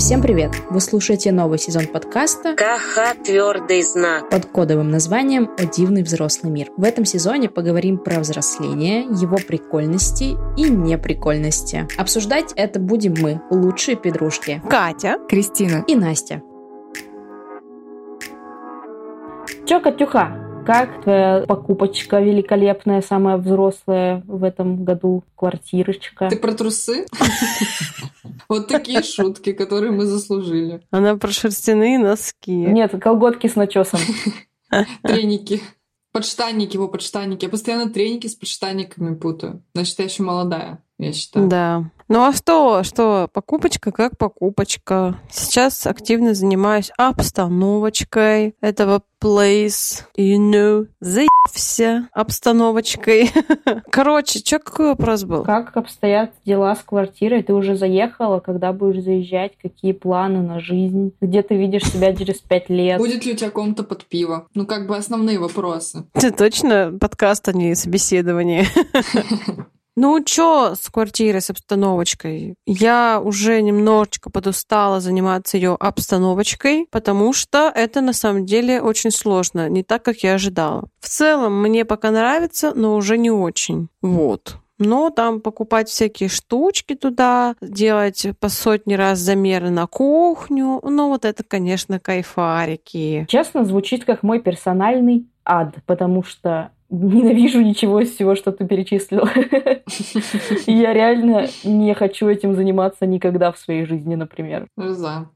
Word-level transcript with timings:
Всем 0.00 0.22
привет! 0.22 0.52
Вы 0.70 0.80
слушаете 0.80 1.30
новый 1.30 1.58
сезон 1.58 1.86
подкаста 1.86 2.56
КХ 2.56 3.22
«Твердый 3.22 3.82
знак» 3.82 4.30
под 4.30 4.46
кодовым 4.46 4.90
названием 4.90 5.50
«О 5.58 5.66
дивный 5.66 6.02
взрослый 6.02 6.50
мир». 6.50 6.68
В 6.78 6.84
этом 6.84 7.04
сезоне 7.04 7.50
поговорим 7.50 7.98
про 7.98 8.18
взросление, 8.20 9.02
его 9.02 9.36
прикольности 9.36 10.38
и 10.56 10.70
неприкольности. 10.70 11.86
Обсуждать 11.98 12.54
это 12.56 12.80
будем 12.80 13.14
мы, 13.20 13.42
лучшие 13.50 13.98
подружки. 13.98 14.62
Катя, 14.70 15.18
Кристина 15.28 15.84
и 15.86 15.94
Настя. 15.94 16.40
Чё, 19.66 19.82
Катюха, 19.82 20.49
как 20.64 21.02
твоя 21.02 21.44
покупочка 21.46 22.20
великолепная, 22.20 23.02
самая 23.02 23.36
взрослая 23.36 24.22
в 24.26 24.44
этом 24.44 24.84
году 24.84 25.24
квартирочка? 25.36 26.28
Ты 26.28 26.36
про 26.36 26.52
трусы? 26.52 27.06
Вот 28.48 28.66
такие 28.66 29.02
шутки, 29.02 29.52
которые 29.52 29.92
мы 29.92 30.06
заслужили. 30.06 30.82
Она 30.90 31.16
про 31.16 31.30
шерстяные 31.30 31.98
носки. 31.98 32.50
Нет, 32.50 32.92
колготки 33.00 33.46
с 33.46 33.54
начесом. 33.54 34.00
Треники. 35.02 35.62
Подштанники, 36.12 36.74
его 36.74 36.88
подштанники. 36.88 37.44
Я 37.44 37.50
постоянно 37.50 37.90
треники 37.90 38.26
с 38.26 38.34
подштанниками 38.34 39.14
путаю. 39.14 39.62
Значит, 39.74 40.00
я 40.00 40.04
еще 40.06 40.24
молодая, 40.24 40.82
я 40.98 41.12
считаю. 41.12 41.48
Да. 41.48 41.90
Ну 42.10 42.24
а 42.24 42.32
что, 42.32 42.82
что, 42.82 43.30
покупочка 43.32 43.92
как 43.92 44.18
покупочка. 44.18 45.16
Сейчас 45.30 45.86
активно 45.86 46.34
занимаюсь 46.34 46.90
обстановочкой 46.98 48.56
этого 48.60 49.02
place, 49.22 50.02
you 50.18 50.36
know, 50.38 50.88
заебся 50.98 52.08
обстановочкой. 52.12 53.30
Короче, 53.92 54.40
что 54.40 54.58
какой 54.58 54.86
вопрос 54.86 55.22
был? 55.22 55.44
Как 55.44 55.76
обстоят 55.76 56.32
дела 56.44 56.74
с 56.74 56.80
квартирой? 56.80 57.44
Ты 57.44 57.54
уже 57.54 57.76
заехала? 57.76 58.40
Когда 58.40 58.72
будешь 58.72 59.04
заезжать? 59.04 59.52
Какие 59.62 59.92
планы 59.92 60.42
на 60.42 60.58
жизнь? 60.58 61.12
Где 61.20 61.42
ты 61.42 61.54
видишь 61.54 61.84
себя 61.84 62.12
через 62.12 62.38
пять 62.38 62.68
лет? 62.68 62.98
Будет 62.98 63.24
ли 63.24 63.34
у 63.34 63.36
тебя 63.36 63.50
комната 63.50 63.84
под 63.84 64.04
пиво? 64.04 64.48
Ну, 64.54 64.66
как 64.66 64.88
бы 64.88 64.96
основные 64.96 65.38
вопросы. 65.38 66.06
Это 66.14 66.32
точно 66.36 66.92
подкаст, 67.00 67.48
а 67.48 67.52
не 67.52 67.76
собеседование. 67.76 68.66
Ну, 70.02 70.24
чё 70.24 70.76
с 70.76 70.88
квартирой, 70.88 71.42
с 71.42 71.50
обстановочкой? 71.50 72.54
Я 72.64 73.20
уже 73.22 73.60
немножечко 73.60 74.30
подустала 74.30 74.98
заниматься 74.98 75.58
ее 75.58 75.76
обстановочкой, 75.78 76.86
потому 76.90 77.34
что 77.34 77.70
это 77.74 78.00
на 78.00 78.14
самом 78.14 78.46
деле 78.46 78.80
очень 78.80 79.10
сложно, 79.10 79.68
не 79.68 79.82
так, 79.82 80.02
как 80.02 80.20
я 80.20 80.32
ожидала. 80.32 80.88
В 81.00 81.08
целом, 81.10 81.60
мне 81.60 81.84
пока 81.84 82.10
нравится, 82.12 82.72
но 82.74 82.96
уже 82.96 83.18
не 83.18 83.30
очень. 83.30 83.88
Вот. 84.00 84.56
Но 84.78 85.10
там 85.10 85.42
покупать 85.42 85.90
всякие 85.90 86.30
штучки 86.30 86.94
туда, 86.94 87.54
делать 87.60 88.26
по 88.40 88.48
сотни 88.48 88.94
раз 88.94 89.18
замеры 89.18 89.68
на 89.68 89.86
кухню, 89.86 90.80
ну 90.82 91.08
вот 91.08 91.26
это, 91.26 91.44
конечно, 91.44 92.00
кайфарики. 92.00 93.26
Честно, 93.28 93.66
звучит 93.66 94.06
как 94.06 94.22
мой 94.22 94.40
персональный 94.40 95.26
ад, 95.44 95.74
потому 95.84 96.22
что 96.22 96.70
ненавижу 96.90 97.60
ничего 97.60 98.00
из 98.00 98.10
всего, 98.14 98.34
что 98.34 98.52
ты 98.52 98.66
перечислил. 98.66 99.26
Я 100.66 100.92
реально 100.92 101.46
не 101.64 101.94
хочу 101.94 102.28
этим 102.28 102.54
заниматься 102.54 103.06
никогда 103.06 103.52
в 103.52 103.58
своей 103.58 103.84
жизни, 103.86 104.14
например. 104.16 104.66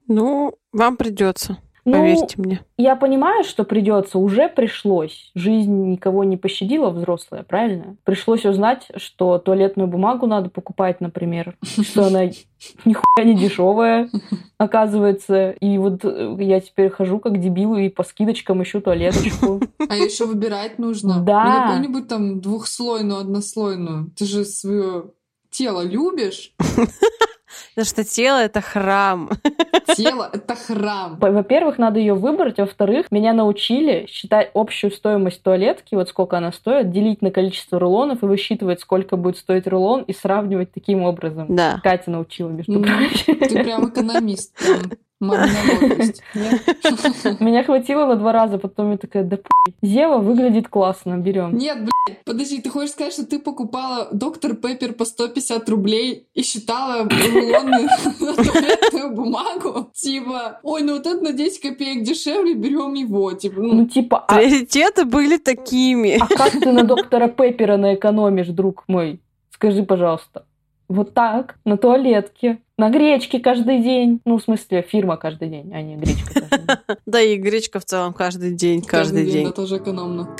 Ну, 0.08 0.55
вам 0.72 0.96
придется. 0.96 1.58
Поверьте 1.84 2.34
ну, 2.38 2.44
мне. 2.44 2.60
Я 2.78 2.96
понимаю, 2.96 3.44
что 3.44 3.64
придется, 3.64 4.18
уже 4.18 4.48
пришлось. 4.48 5.30
Жизнь 5.34 5.90
никого 5.90 6.24
не 6.24 6.36
пощадила 6.36 6.90
взрослая, 6.90 7.42
правильно? 7.42 7.96
Пришлось 8.04 8.46
узнать, 8.46 8.88
что 8.96 9.38
туалетную 9.38 9.86
бумагу 9.86 10.27
надо 10.27 10.48
покупать, 10.48 11.00
например, 11.00 11.56
что 11.62 12.06
она 12.06 12.24
нихуя 12.84 13.24
не 13.24 13.34
дешевая, 13.34 14.08
оказывается. 14.56 15.50
И 15.50 15.77
вот 15.77 16.05
э, 16.05 16.36
я 16.40 16.61
теперь 16.61 16.89
хожу 16.90 17.18
как 17.18 17.39
дебил 17.39 17.77
и 17.77 17.90
по 17.90 18.02
скидочкам 18.02 18.62
ищу 18.62 18.80
туалеточку. 18.80 19.61
А 19.86 19.96
еще 19.96 20.24
выбирать 20.24 20.78
нужно. 20.78 21.20
Да. 21.20 21.66
Какую-нибудь 21.66 22.08
там 22.08 22.40
двухслойную, 22.40 23.20
однослойную. 23.20 24.11
Ты 24.16 24.24
же 24.24 24.45
свое 24.45 25.11
тело 25.51 25.83
любишь. 25.83 26.55
Потому 27.74 27.86
что 27.86 28.04
тело— 28.04 28.38
это 28.44 28.60
храм. 28.60 29.30
Тело— 29.96 30.30
это 30.32 30.54
храм. 30.54 31.18
Во-первых, 31.18 31.78
надо 31.78 31.98
ее 31.98 32.14
выбрать. 32.14 32.58
Во-вторых, 32.58 33.06
меня 33.10 33.32
научили 33.32 34.06
считать 34.08 34.50
общую 34.54 34.90
стоимость 34.90 35.42
туалетки, 35.42 35.94
вот 35.94 36.08
сколько 36.08 36.38
она 36.38 36.52
стоит, 36.52 36.90
делить 36.90 37.22
на 37.22 37.30
количество 37.30 37.78
рулонов 37.78 38.22
и 38.22 38.26
высчитывать, 38.26 38.80
сколько 38.80 39.16
будет 39.16 39.36
стоить 39.36 39.66
рулон, 39.66 40.02
и 40.02 40.12
сравнивать 40.12 40.72
таким 40.72 41.02
образом. 41.02 41.46
Да. 41.48 41.80
Катя 41.82 42.10
научила, 42.10 42.48
между 42.48 42.80
прочим. 42.80 43.38
Ты 43.38 43.62
прям 43.62 43.88
экономист. 43.88 44.54
Прям? 44.56 44.92
Меня 47.40 47.64
хватило 47.64 48.07
на 48.07 48.17
два 48.17 48.33
раза, 48.33 48.58
потом 48.58 48.92
я 48.92 48.98
такая, 48.98 49.24
да 49.24 49.36
пуй. 49.36 49.74
Зева 49.83 50.18
выглядит 50.18 50.68
классно, 50.68 51.17
берем. 51.18 51.57
Нет, 51.57 51.79
блядь, 51.79 52.24
подожди, 52.24 52.61
ты 52.61 52.70
хочешь 52.70 52.92
сказать, 52.92 53.12
что 53.12 53.27
ты 53.27 53.39
покупала 53.39 54.08
доктор 54.13 54.55
Пеппер 54.55 54.92
по 54.92 55.05
150 55.05 55.68
рублей 55.68 56.27
и 56.34 56.42
считала 56.42 57.08
рулонную 57.08 57.89
туалетную 58.18 59.14
бумагу? 59.14 59.90
Типа, 59.95 60.61
ой, 60.63 60.83
ну 60.83 60.95
вот 60.95 61.07
это 61.07 61.23
на 61.23 61.33
10 61.33 61.61
копеек 61.61 62.05
дешевле, 62.05 62.55
берем 62.55 62.95
его. 62.95 63.33
Типа, 63.33 63.61
Ну, 63.61 63.74
ну, 63.74 63.86
типа, 63.86 64.24
а, 64.29 64.36
Приоритеты 64.36 65.05
были 65.05 65.39
такими. 65.39 66.18
а 66.20 66.27
как 66.27 66.52
ты 66.52 66.73
на 66.73 66.84
доктора 66.84 67.29
Пеппера 67.29 67.77
наэкономишь, 67.77 68.48
друг 68.48 68.84
мой? 68.89 69.20
Скажи, 69.51 69.83
пожалуйста. 69.83 70.45
Вот 70.89 71.14
так, 71.14 71.56
на 71.64 71.77
туалетке, 71.77 72.58
на 72.77 72.90
гречке 72.90 73.40
каждый 73.40 73.83
день. 73.83 74.20
Ну, 74.24 74.36
в 74.39 74.42
смысле, 74.42 74.83
фирма 74.83 75.17
каждый 75.17 75.48
день, 75.48 75.72
а 75.72 75.80
не 75.80 75.96
гречка 75.96 76.40
каждый 76.40 76.58
день. 76.58 76.77
Да 77.06 77.20
и 77.20 77.36
гречка 77.36 77.80
в 77.80 77.84
целом 77.84 78.12
каждый 78.12 78.52
день, 78.52 78.83
каждый 78.83 79.30
день. 79.30 79.46
да, 79.46 79.52
тоже 79.52 79.78
экономно. 79.78 80.36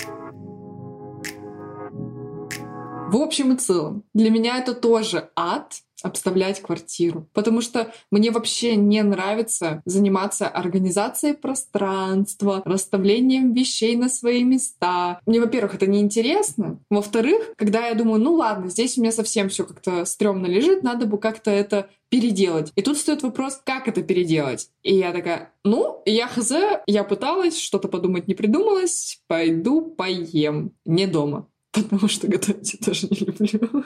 В 3.11 3.17
общем 3.17 3.53
и 3.53 3.57
целом, 3.57 4.03
для 4.13 4.31
меня 4.31 4.59
это 4.59 4.75
тоже 4.75 5.31
ад 5.37 5.84
обставлять 6.05 6.61
квартиру. 6.61 7.29
Потому 7.33 7.61
что 7.61 7.93
мне 8.11 8.31
вообще 8.31 8.77
не 8.77 9.03
нравится 9.03 9.83
заниматься 9.85 10.47
организацией 10.47 11.35
пространства, 11.35 12.63
расставлением 12.65 13.53
вещей 13.53 13.97
на 13.97 14.09
свои 14.09 14.45
места. 14.45 15.21
Мне, 15.27 15.41
во-первых, 15.41 15.75
это 15.75 15.87
неинтересно. 15.87 16.79
Во-вторых, 16.91 17.55
когда 17.57 17.89
я 17.89 17.95
думаю, 17.95 18.21
ну 18.21 18.35
ладно, 18.35 18.69
здесь 18.69 18.99
у 18.99 19.01
меня 19.01 19.13
совсем 19.13 19.49
все 19.49 19.65
как-то 19.65 20.05
стрёмно 20.05 20.47
лежит, 20.47 20.83
надо 20.83 21.07
бы 21.07 21.19
как-то 21.19 21.51
это 21.51 21.89
переделать. 22.11 22.71
И 22.77 22.83
тут 22.83 22.99
стоит 22.99 23.23
вопрос, 23.23 23.61
как 23.65 23.89
это 23.89 24.03
переделать. 24.03 24.69
И 24.83 24.95
я 24.95 25.13
такая, 25.13 25.53
ну, 25.65 26.03
я 26.05 26.29
хз, 26.29 26.53
я 26.87 27.03
пыталась, 27.03 27.59
что-то 27.59 27.89
подумать 27.89 28.29
не 28.29 28.35
придумалось, 28.35 29.21
пойду 29.27 29.83
поем. 29.83 30.73
Не 30.85 31.07
дома. 31.07 31.49
Потому 31.73 32.07
что 32.07 32.29
готовить 32.29 32.75
я 32.75 32.85
тоже 32.85 33.09
не 33.11 33.17
люблю. 33.17 33.85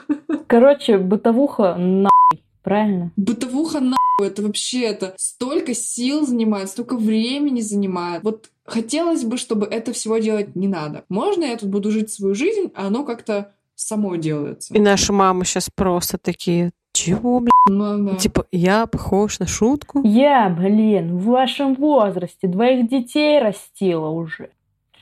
Короче, 0.49 0.97
бытовуха 0.97 1.75
нахуй, 1.75 2.43
правильно? 2.63 3.11
Бытовуха 3.15 3.81
нахуй, 3.81 4.27
это 4.27 4.41
вообще 4.41 4.81
это 4.81 5.13
столько 5.15 5.75
сил 5.75 6.25
занимает, 6.25 6.69
столько 6.69 6.97
времени 6.97 7.61
занимает. 7.61 8.23
Вот 8.23 8.49
хотелось 8.65 9.23
бы, 9.23 9.37
чтобы 9.37 9.67
это 9.67 9.93
всего 9.93 10.17
делать 10.17 10.55
не 10.55 10.67
надо. 10.67 11.05
Можно 11.07 11.43
я 11.43 11.55
тут 11.55 11.69
буду 11.69 11.91
жить 11.91 12.11
свою 12.11 12.33
жизнь, 12.33 12.71
а 12.73 12.87
оно 12.87 13.05
как-то 13.05 13.51
само 13.75 14.15
делается. 14.15 14.73
И 14.73 14.79
наши 14.79 15.13
мамы 15.13 15.45
сейчас 15.45 15.69
просто 15.69 16.17
такие, 16.17 16.71
чего, 16.93 17.41
блядь? 17.41 17.51
Ну, 17.69 18.09
да. 18.09 18.15
Типа, 18.15 18.47
я 18.51 18.87
похож 18.87 19.37
на 19.37 19.45
шутку? 19.45 20.01
Я, 20.03 20.49
блин, 20.49 21.15
в 21.15 21.25
вашем 21.25 21.75
возрасте 21.75 22.47
двоих 22.47 22.89
детей 22.89 23.39
растила 23.39 24.07
уже. 24.07 24.49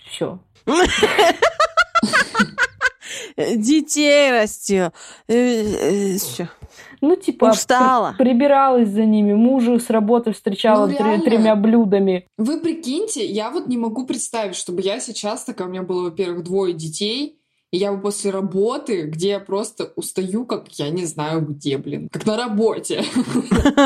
Все. 0.10 0.40
Детей 3.38 4.32
растил. 4.32 4.90
Все. 5.28 6.50
Ну, 7.02 7.16
типа, 7.16 7.52
Устала. 7.52 8.16
при- 8.18 8.26
прибиралась 8.30 8.90
за 8.90 9.06
ними, 9.06 9.34
мужа 9.34 9.78
с 9.80 9.90
работы 9.90 10.32
встречала 10.34 10.88
Ну, 10.88 10.94
реально. 10.94 11.24
тремя 11.24 11.56
блюдами. 11.56 12.26
Вы 12.38 12.60
прикиньте, 12.60 13.24
я 13.26 13.52
вот 13.52 13.68
не 13.68 13.78
могу 13.78 14.06
представить, 14.08 14.56
чтобы 14.56 14.82
я 14.82 15.00
сейчас 15.00 15.44
такая, 15.44 15.68
у 15.68 15.72
меня 15.72 15.84
было, 15.84 16.06
во-первых, 16.06 16.44
двое 16.44 16.74
детей, 16.74 17.40
и 17.72 17.78
я 17.78 17.92
бы 17.92 18.02
после 18.02 18.32
работы, 18.32 19.04
где 19.04 19.30
я 19.30 19.40
просто 19.40 19.92
устаю, 19.96 20.46
как 20.46 20.68
я 20.80 20.90
не 20.90 21.06
знаю 21.06 21.42
где, 21.42 21.78
блин, 21.78 22.08
как 22.10 22.26
на 22.26 22.38
работе, 22.38 23.04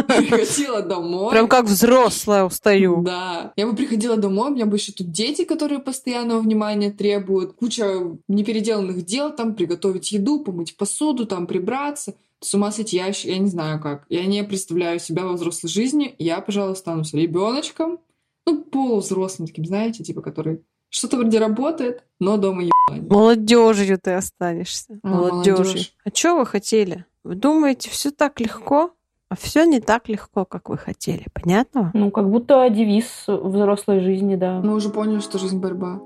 приходила 0.07 0.81
домой. 0.81 1.31
Прям 1.31 1.47
как 1.47 1.65
взрослая 1.65 2.43
устаю. 2.43 3.01
Да. 3.01 3.53
Я 3.55 3.65
бы 3.65 3.75
приходила 3.75 4.17
домой, 4.17 4.51
у 4.51 4.53
меня 4.53 4.67
бы 4.67 4.77
еще 4.77 4.91
тут 4.91 5.11
дети, 5.11 5.45
которые 5.45 5.79
постоянного 5.79 6.41
внимания 6.41 6.91
требуют, 6.91 7.53
куча 7.53 8.17
непеределанных 8.27 9.03
дел, 9.03 9.35
там, 9.35 9.55
приготовить 9.55 10.11
еду, 10.11 10.41
помыть 10.41 10.77
посуду, 10.77 11.25
там, 11.25 11.47
прибраться. 11.47 12.13
С 12.39 12.53
ума 12.53 12.71
сойти, 12.71 12.97
я, 12.97 13.07
я 13.07 13.37
не 13.37 13.49
знаю 13.49 13.79
как. 13.79 14.05
Я 14.09 14.25
не 14.25 14.43
представляю 14.43 14.99
себя 14.99 15.23
во 15.25 15.33
взрослой 15.33 15.69
жизни. 15.69 16.15
Я, 16.17 16.41
пожалуй, 16.41 16.73
останусь 16.73 17.13
ребеночком, 17.13 17.99
ну, 18.45 18.63
полувзрослым 18.63 19.47
таким, 19.47 19.65
знаете, 19.65 20.03
типа, 20.03 20.21
который 20.21 20.61
что-то 20.91 21.17
вроде 21.17 21.39
работает, 21.39 22.03
но 22.19 22.37
дома 22.37 22.63
ебань. 22.63 23.07
Молодежью 23.09 23.97
ты 23.97 24.11
останешься. 24.11 24.99
А, 25.03 25.07
Молодежью. 25.07 25.63
молодежь. 25.65 25.93
А 26.05 26.09
что 26.13 26.37
вы 26.37 26.45
хотели? 26.45 27.05
Вы 27.23 27.35
думаете, 27.35 27.89
все 27.89 28.11
так 28.11 28.39
легко? 28.39 28.91
все 29.39 29.63
не 29.63 29.79
так 29.79 30.09
легко, 30.09 30.43
как 30.43 30.67
вы 30.67 30.77
хотели. 30.77 31.25
Понятно? 31.33 31.91
Ну, 31.93 32.11
как 32.11 32.29
будто 32.29 32.69
девиз 32.69 33.23
взрослой 33.27 34.01
жизни, 34.01 34.35
да. 34.35 34.59
Мы 34.59 34.73
уже 34.75 34.89
поняли, 34.89 35.19
что 35.21 35.39
жизнь 35.39 35.57
борьба. 35.57 36.01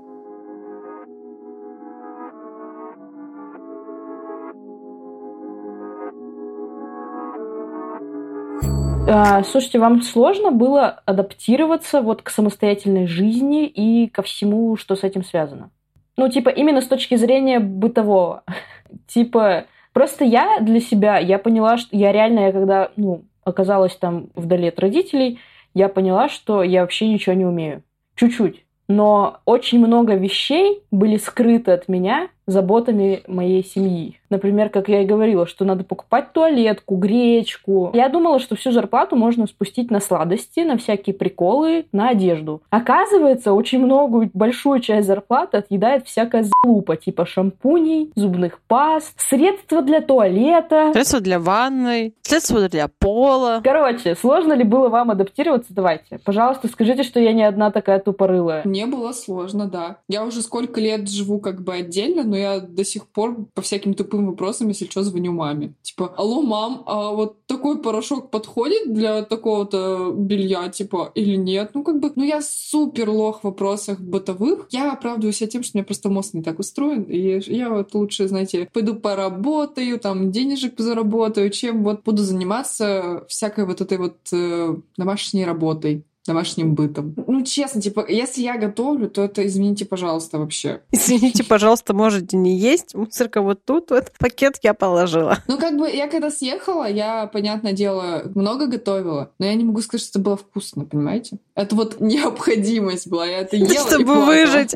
Слушайте, 9.44 9.78
вам 9.78 10.02
сложно 10.02 10.50
было 10.50 11.00
адаптироваться 11.04 12.00
вот 12.02 12.22
к 12.22 12.30
самостоятельной 12.30 13.06
жизни 13.06 13.66
и 13.66 14.08
ко 14.08 14.22
всему, 14.22 14.76
что 14.76 14.96
с 14.96 15.04
этим 15.04 15.24
связано? 15.24 15.70
Ну, 16.16 16.28
типа, 16.28 16.48
именно 16.48 16.80
с 16.80 16.86
точки 16.86 17.14
зрения 17.16 17.60
бытового. 17.60 18.42
типа, 19.06 19.66
просто 19.92 20.24
я 20.24 20.58
для 20.60 20.80
себя, 20.80 21.18
я 21.18 21.38
поняла, 21.38 21.76
что 21.78 21.96
я 21.96 22.10
реально, 22.12 22.40
я 22.40 22.52
когда, 22.52 22.90
ну, 22.96 23.24
оказалась 23.44 23.94
там 23.96 24.28
вдали 24.34 24.68
от 24.68 24.80
родителей, 24.80 25.38
я 25.74 25.88
поняла, 25.88 26.28
что 26.28 26.62
я 26.62 26.80
вообще 26.80 27.06
ничего 27.08 27.34
не 27.34 27.44
умею. 27.44 27.82
Чуть-чуть. 28.16 28.64
Но 28.88 29.38
очень 29.44 29.78
много 29.78 30.14
вещей 30.14 30.82
были 30.90 31.16
скрыты 31.16 31.72
от 31.72 31.88
меня 31.88 32.28
заботами 32.46 33.22
моей 33.26 33.64
семьи. 33.64 34.18
Например, 34.30 34.68
как 34.70 34.88
я 34.88 35.02
и 35.02 35.06
говорила, 35.06 35.46
что 35.46 35.64
надо 35.64 35.84
покупать 35.84 36.32
туалетку, 36.32 36.96
гречку. 36.96 37.90
Я 37.94 38.08
думала, 38.08 38.38
что 38.38 38.56
всю 38.56 38.72
зарплату 38.72 39.16
можно 39.16 39.46
спустить 39.46 39.90
на 39.90 40.00
сладости, 40.00 40.60
на 40.60 40.76
всякие 40.76 41.14
приколы, 41.14 41.86
на 41.92 42.08
одежду. 42.08 42.62
Оказывается, 42.70 43.52
очень 43.52 43.78
многую, 43.78 44.30
большую 44.34 44.80
часть 44.80 45.06
зарплаты 45.06 45.58
отъедает 45.58 46.06
всякая 46.06 46.44
залупа, 46.62 46.96
типа 46.96 47.26
шампуней, 47.26 48.10
зубных 48.16 48.60
паст, 48.66 49.14
средства 49.16 49.82
для 49.82 50.00
туалета. 50.00 50.90
Средства 50.92 51.20
для 51.20 51.38
ванной, 51.38 52.14
средства 52.22 52.68
для 52.68 52.88
пола. 52.88 53.60
Короче, 53.62 54.16
сложно 54.16 54.54
ли 54.54 54.64
было 54.64 54.88
вам 54.88 55.10
адаптироваться? 55.10 55.72
Давайте. 55.72 56.18
Пожалуйста, 56.24 56.68
скажите, 56.68 57.02
что 57.02 57.20
я 57.20 57.32
не 57.32 57.44
одна 57.44 57.70
такая 57.70 58.00
тупорылая. 58.00 58.62
Мне 58.64 58.86
было 58.86 59.12
сложно, 59.12 59.66
да. 59.66 59.98
Я 60.08 60.24
уже 60.24 60.42
сколько 60.42 60.80
лет 60.80 61.08
живу 61.08 61.38
как 61.38 61.62
бы 61.62 61.74
отдельно, 61.74 62.24
но 62.24 62.35
я 62.36 62.60
до 62.60 62.84
сих 62.84 63.06
пор 63.06 63.46
по 63.54 63.62
всяким 63.62 63.94
тупым 63.94 64.26
вопросам, 64.26 64.68
если 64.68 64.86
что, 64.86 65.02
звоню 65.02 65.32
маме. 65.32 65.74
Типа, 65.82 66.12
алло, 66.16 66.42
мам, 66.42 66.82
а 66.86 67.10
вот 67.10 67.44
такой 67.46 67.80
порошок 67.80 68.30
подходит 68.30 68.92
для 68.92 69.22
такого-то 69.22 70.12
белья, 70.16 70.68
типа, 70.68 71.12
или 71.14 71.36
нет? 71.36 71.70
Ну, 71.74 71.82
как 71.82 72.00
бы, 72.00 72.12
ну, 72.16 72.24
я 72.24 72.40
супер 72.42 73.10
лох 73.10 73.40
в 73.40 73.44
вопросах 73.44 74.00
бытовых. 74.00 74.66
Я 74.70 74.92
оправдываю 74.92 75.32
себя 75.32 75.48
тем, 75.48 75.62
что 75.62 75.76
у 75.76 75.78
меня 75.78 75.84
просто 75.84 76.08
мозг 76.08 76.34
не 76.34 76.42
так 76.42 76.58
устроен, 76.58 77.02
и 77.04 77.40
я 77.46 77.70
вот 77.70 77.94
лучше, 77.94 78.28
знаете, 78.28 78.68
пойду 78.72 78.94
поработаю, 78.94 79.98
там, 79.98 80.30
денежек 80.30 80.78
заработаю, 80.78 81.50
чем 81.50 81.82
вот 81.82 82.02
буду 82.04 82.22
заниматься 82.22 83.24
всякой 83.28 83.66
вот 83.66 83.80
этой 83.80 83.98
вот 83.98 84.16
э, 84.32 84.76
домашней 84.96 85.44
работой 85.44 86.04
домашним 86.26 86.74
бытом. 86.74 87.14
Ну, 87.26 87.42
честно, 87.42 87.80
типа, 87.80 88.04
если 88.08 88.42
я 88.42 88.58
готовлю, 88.58 89.08
то 89.08 89.22
это, 89.22 89.46
извините, 89.46 89.84
пожалуйста, 89.84 90.38
вообще. 90.38 90.80
Извините, 90.90 91.44
пожалуйста, 91.44 91.94
можете 91.94 92.36
не 92.36 92.56
есть. 92.56 92.94
Мусорка 92.94 93.40
вот 93.40 93.64
тут, 93.64 93.90
вот 93.90 94.12
пакет 94.18 94.58
я 94.62 94.74
положила. 94.74 95.38
Ну, 95.48 95.58
как 95.58 95.78
бы, 95.78 95.88
я 95.88 96.08
когда 96.08 96.30
съехала, 96.30 96.88
я, 96.88 97.26
понятное 97.26 97.72
дело, 97.72 98.22
много 98.34 98.66
готовила, 98.66 99.30
но 99.38 99.46
я 99.46 99.54
не 99.54 99.64
могу 99.64 99.80
сказать, 99.80 100.06
что 100.06 100.18
это 100.18 100.24
было 100.24 100.36
вкусно, 100.36 100.84
понимаете? 100.84 101.38
Это 101.54 101.74
вот 101.76 102.00
необходимость 102.00 103.08
была, 103.08 103.26
я 103.26 103.38
это 103.38 103.56
ела 103.56 103.88
Чтобы 103.88 104.24
выжить. 104.24 104.74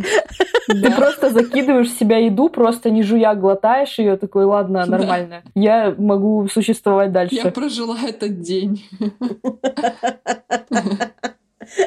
Ты 0.67 0.91
просто 0.93 1.31
закидываешь 1.31 1.89
в 1.89 1.99
себя 1.99 2.19
еду, 2.19 2.49
просто 2.49 2.91
не 2.91 3.03
жуя 3.03 3.35
глотаешь 3.35 3.99
ее, 3.99 4.17
такой, 4.17 4.45
ладно, 4.45 4.87
нормально. 4.87 5.43
Я 5.55 5.95
могу 5.99 6.49
существовать 6.49 7.13
дальше. 7.13 7.35
Я 7.35 7.51
прожила 7.51 7.99
этот 8.07 8.41
день. 8.41 8.85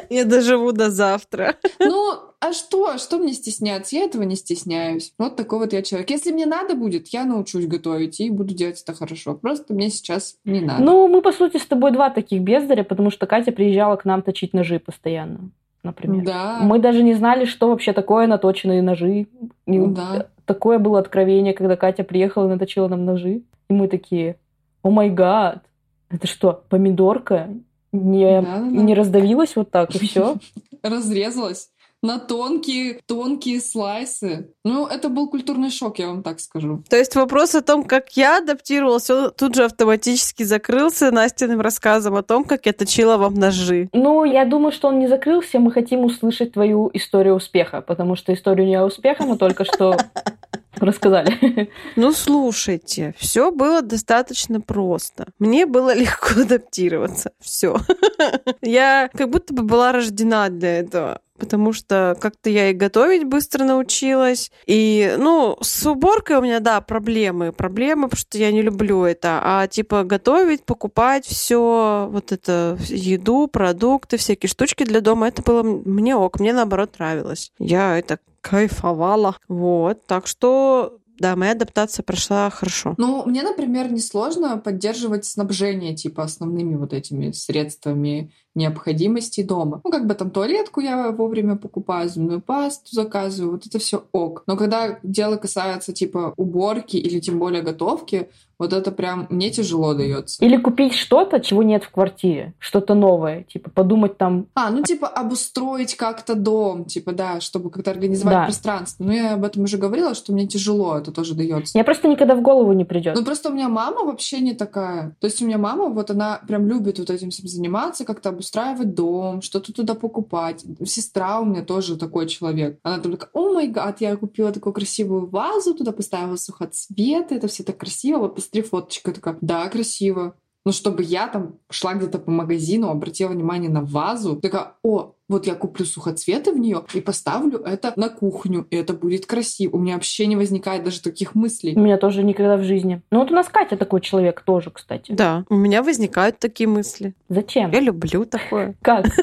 Я 0.09 0.25
доживу 0.25 0.71
до 0.71 0.89
завтра. 0.89 1.56
Ну, 1.80 2.13
а 2.39 2.53
что? 2.53 2.97
Что 2.97 3.18
мне 3.18 3.33
стесняться? 3.33 3.95
Я 3.95 4.03
этого 4.03 4.24
не 4.24 4.35
стесняюсь. 4.35 5.13
Вот 5.18 5.35
такой 5.35 5.59
вот 5.59 5.74
я 5.74 5.81
человек. 5.81 6.09
Если 6.09 6.31
мне 6.31 6.45
надо 6.45 6.75
будет, 6.75 7.07
я 7.09 7.25
научусь 7.25 7.68
готовить 7.68 8.19
и 8.19 8.30
буду 8.30 8.53
делать 8.53 8.81
это 8.81 8.94
хорошо. 8.94 9.35
Просто 9.35 9.74
мне 9.74 9.89
сейчас 9.89 10.35
не 10.45 10.62
надо. 10.62 10.83
Ну, 10.83 11.07
мы, 11.07 11.21
по 11.21 11.31
сути, 11.31 11.57
с 11.57 11.65
тобой 11.65 11.91
два 11.91 12.09
таких 12.09 12.41
бездаря, 12.41 12.83
потому 12.83 13.12
что 13.12 13.27
Катя 13.27 13.51
приезжала 13.51 13.95
к 13.95 14.06
нам 14.06 14.21
точить 14.21 14.53
ножи 14.53 14.80
постоянно 14.80 15.51
например. 15.83 16.24
Да. 16.24 16.59
Мы 16.62 16.79
даже 16.79 17.03
не 17.03 17.13
знали, 17.13 17.45
что 17.45 17.68
вообще 17.68 17.94
такое 17.94 18.25
наточенные 18.27 18.81
ножи. 18.81 19.27
И 19.65 19.79
Да. 19.79 20.27
Такое 20.45 20.77
было 20.79 21.00
откровение, 21.00 21.53
когда 21.53 21.75
Катя 21.75 22.03
приехала 22.03 22.45
и 22.45 22.50
наточила 22.50 22.88
нам 22.88 23.06
ножи. 23.06 23.44
И 23.69 23.74
мы 23.74 23.88
такие, 23.88 24.38
о 24.81 24.89
май 24.89 25.09
гад, 25.09 25.63
это 26.09 26.27
что, 26.27 26.63
помидорка? 26.69 27.50
Не, 27.93 28.41
Да-да-да. 28.41 28.65
не 28.65 28.93
раздавилась 28.93 29.55
вот 29.55 29.71
так, 29.71 29.95
и 29.95 29.99
все? 29.99 30.35
Разрезалась 30.83 31.69
на 32.03 32.19
тонкие, 32.19 32.99
тонкие 33.07 33.61
слайсы. 33.61 34.49
Ну, 34.65 34.85
это 34.85 35.07
был 35.07 35.29
культурный 35.29 35.71
шок, 35.71 35.99
я 35.99 36.07
вам 36.07 36.21
так 36.21 36.41
скажу. 36.41 36.83
То 36.89 36.97
есть 36.97 37.15
вопрос 37.15 37.55
о 37.55 37.61
том, 37.61 37.85
как 37.85 38.11
я 38.17 38.39
адаптировалась, 38.39 39.09
он 39.09 39.31
тут 39.31 39.55
же 39.55 39.63
автоматически 39.63 40.43
закрылся 40.43 41.11
Настиным 41.11 41.61
рассказом 41.61 42.15
о 42.15 42.21
том, 42.21 42.43
как 42.43 42.65
я 42.65 42.73
точила 42.73 43.15
вам 43.17 43.35
ножи. 43.35 43.89
Ну, 43.93 44.25
я 44.25 44.43
думаю, 44.43 44.73
что 44.73 44.89
он 44.89 44.99
не 44.99 45.07
закрылся. 45.07 45.59
Мы 45.59 45.71
хотим 45.71 46.03
услышать 46.03 46.51
твою 46.51 46.91
историю 46.93 47.35
успеха, 47.35 47.81
потому 47.81 48.17
что 48.17 48.33
историю 48.33 48.67
не 48.67 48.79
успеха 48.81 49.23
мы 49.23 49.37
только 49.37 49.63
что 49.63 49.95
рассказали. 50.85 51.69
Ну, 51.95 52.12
слушайте, 52.12 53.13
все 53.18 53.51
было 53.51 53.81
достаточно 53.81 54.62
просто. 54.62 55.27
Мне 55.39 55.65
было 55.65 55.95
легко 55.95 56.41
адаптироваться. 56.41 57.31
Все. 57.39 57.77
Я 58.62 59.09
как 59.13 59.30
будто 59.30 59.53
бы 59.53 59.63
была 59.63 59.91
рождена 59.91 60.50
для 60.50 60.80
этого. 60.80 61.21
Потому 61.43 61.73
что 61.73 62.17
как-то 62.19 62.49
я 62.49 62.69
и 62.69 62.73
готовить 62.73 63.25
быстро 63.25 63.65
научилась. 63.65 64.51
И, 64.65 65.15
ну, 65.17 65.57
с 65.61 65.85
уборкой 65.85 66.37
у 66.37 66.41
меня, 66.41 66.59
да, 66.59 66.79
проблемы. 66.81 67.51
Проблемы, 67.51 68.07
потому 68.07 68.19
что 68.19 68.37
я 68.37 68.51
не 68.51 68.61
люблю 68.61 69.03
это. 69.03 69.41
А 69.43 69.67
типа 69.67 70.03
готовить, 70.03 70.63
покупать 70.63 71.25
все, 71.25 72.07
вот 72.09 72.31
это, 72.31 72.77
еду, 72.87 73.47
продукты, 73.47 74.17
всякие 74.17 74.49
штучки 74.49 74.83
для 74.83 75.01
дома, 75.01 75.27
это 75.27 75.41
было 75.41 75.63
мне 75.63 76.15
ок. 76.15 76.39
Мне 76.39 76.53
наоборот 76.53 76.95
нравилось. 76.97 77.51
Я 77.59 77.97
это 77.97 78.19
кайфовала. 78.41 79.37
Вот. 79.47 80.05
Так 80.05 80.27
что 80.27 81.00
да, 81.19 81.35
моя 81.35 81.51
адаптация 81.51 82.03
прошла 82.03 82.50
хорошо. 82.50 82.95
Ну, 82.97 83.23
мне, 83.25 83.43
например, 83.43 83.91
несложно 83.91 84.57
поддерживать 84.57 85.25
снабжение, 85.25 85.95
типа, 85.95 86.23
основными 86.23 86.75
вот 86.75 86.91
этими 86.91 87.31
средствами 87.31 88.33
необходимости 88.55 89.41
дома. 89.43 89.81
Ну, 89.83 89.91
как 89.91 90.05
бы 90.07 90.13
там 90.13 90.29
туалетку 90.29 90.79
я 90.81 91.12
вовремя 91.12 91.55
покупаю, 91.55 92.10
зубную 92.10 92.41
пасту 92.41 92.88
заказываю, 92.91 93.53
вот 93.53 93.65
это 93.65 93.79
все 93.79 94.03
ок. 94.12 94.43
Но 94.48 94.57
когда 94.57 95.00
дело 95.03 95.38
касается, 95.38 95.93
типа, 95.93 96.33
уборки 96.38 96.98
или 96.98 97.19
тем 97.19 97.39
более 97.39 97.62
готовки, 97.62 98.29
вот 98.60 98.72
это 98.72 98.91
прям 98.91 99.25
мне 99.29 99.50
тяжело 99.50 99.93
дается. 99.93 100.43
Или 100.45 100.57
купить 100.57 100.93
что-то, 100.93 101.39
чего 101.39 101.63
нет 101.63 101.83
в 101.83 101.89
квартире, 101.89 102.53
что-то 102.60 102.93
новое, 102.93 103.43
типа 103.43 103.69
подумать 103.69 104.17
там, 104.17 104.45
А, 104.53 104.69
ну, 104.69 104.83
типа, 104.83 105.07
обустроить 105.07 105.95
как-то 105.95 106.36
дом, 106.36 106.86
типа, 106.86 107.12
да, 107.13 107.41
чтобы 107.41 107.69
как-то 107.72 107.91
организовать 107.91 108.36
Да. 108.38 108.43
пространство. 108.45 109.03
Ну, 109.03 109.12
я 109.12 109.33
об 109.33 109.43
этом 109.43 109.63
уже 109.63 109.77
говорила, 109.77 110.13
что 110.15 110.31
мне 110.33 110.48
тяжело 110.48 110.98
это 110.98 111.12
тоже 111.12 111.33
дается. 111.33 111.77
мне 111.77 111.83
просто 111.83 112.07
никогда 112.07 112.36
в 112.36 112.41
голову 112.41 112.72
не 112.74 112.86
придет. 112.86 113.15
Ну, 113.15 113.25
просто 113.25 113.50
у 113.50 113.53
меня 113.53 113.69
мама 113.69 114.03
вообще 114.05 114.39
не 114.39 114.53
такая. 114.53 115.15
То 115.19 115.25
есть 115.27 115.41
у 115.41 115.45
меня 115.45 115.57
мама, 115.57 115.89
вот 115.89 116.12
она 116.12 116.39
прям 116.48 116.67
любит 116.67 117.00
вот 117.00 117.10
этим 117.10 117.31
всем 117.31 117.48
заниматься, 117.48 118.05
как-то 118.05 118.29
обустраивать 118.43 118.93
дом, 118.93 119.41
что-то 119.41 119.73
туда 119.73 119.95
покупать. 119.95 120.65
Сестра 120.85 121.39
у 121.39 121.45
меня 121.45 121.63
тоже 121.63 121.97
такой 121.97 122.27
человек. 122.27 122.79
Она 122.83 123.00
там 123.00 123.13
такая, 123.13 123.29
о 123.33 123.53
май 123.53 123.67
гад, 123.67 124.01
я 124.01 124.15
купила 124.17 124.51
такую 124.51 124.73
красивую 124.73 125.27
вазу, 125.29 125.73
туда 125.73 125.91
поставила 125.91 126.35
сухоцветы, 126.35 127.35
это 127.35 127.47
все 127.47 127.63
так 127.63 127.77
красиво. 127.77 128.19
Вот 128.19 128.35
посмотри 128.35 128.62
фоточка. 128.62 129.12
Я 129.12 129.15
такая, 129.15 129.38
да, 129.41 129.67
красиво. 129.69 130.35
Но 130.65 130.71
чтобы 130.71 131.03
я 131.03 131.27
там 131.27 131.59
шла 131.69 131.93
где-то 131.93 132.19
по 132.19 132.31
магазину, 132.31 132.89
обратила 132.89 133.29
внимание 133.29 133.69
на 133.69 133.81
вазу, 133.81 134.39
такая, 134.39 134.75
о, 134.83 135.15
вот 135.33 135.47
я 135.47 135.55
куплю 135.55 135.85
сухоцветы 135.85 136.51
в 136.51 136.59
нее 136.59 136.83
и 136.93 137.01
поставлю 137.01 137.59
это 137.59 137.93
на 137.95 138.09
кухню, 138.09 138.67
и 138.69 138.75
это 138.75 138.93
будет 138.93 139.25
красиво. 139.25 139.75
У 139.75 139.79
меня 139.79 139.95
вообще 139.95 140.25
не 140.27 140.35
возникает 140.35 140.83
даже 140.83 141.01
таких 141.01 141.35
мыслей. 141.35 141.75
У 141.75 141.79
меня 141.79 141.97
тоже 141.97 142.23
никогда 142.23 142.57
в 142.57 142.63
жизни. 142.63 143.01
Ну 143.11 143.19
вот 143.19 143.31
у 143.31 143.33
нас 143.33 143.47
Катя 143.49 143.75
такой 143.77 144.01
человек 144.01 144.41
тоже, 144.41 144.69
кстати. 144.71 145.11
Да, 145.11 145.45
у 145.49 145.55
меня 145.55 145.83
возникают 145.83 146.39
такие 146.39 146.67
мысли. 146.67 147.13
Зачем? 147.29 147.71
Я 147.71 147.79
люблю 147.79 148.25
такое. 148.25 148.75
Как? 148.81 149.05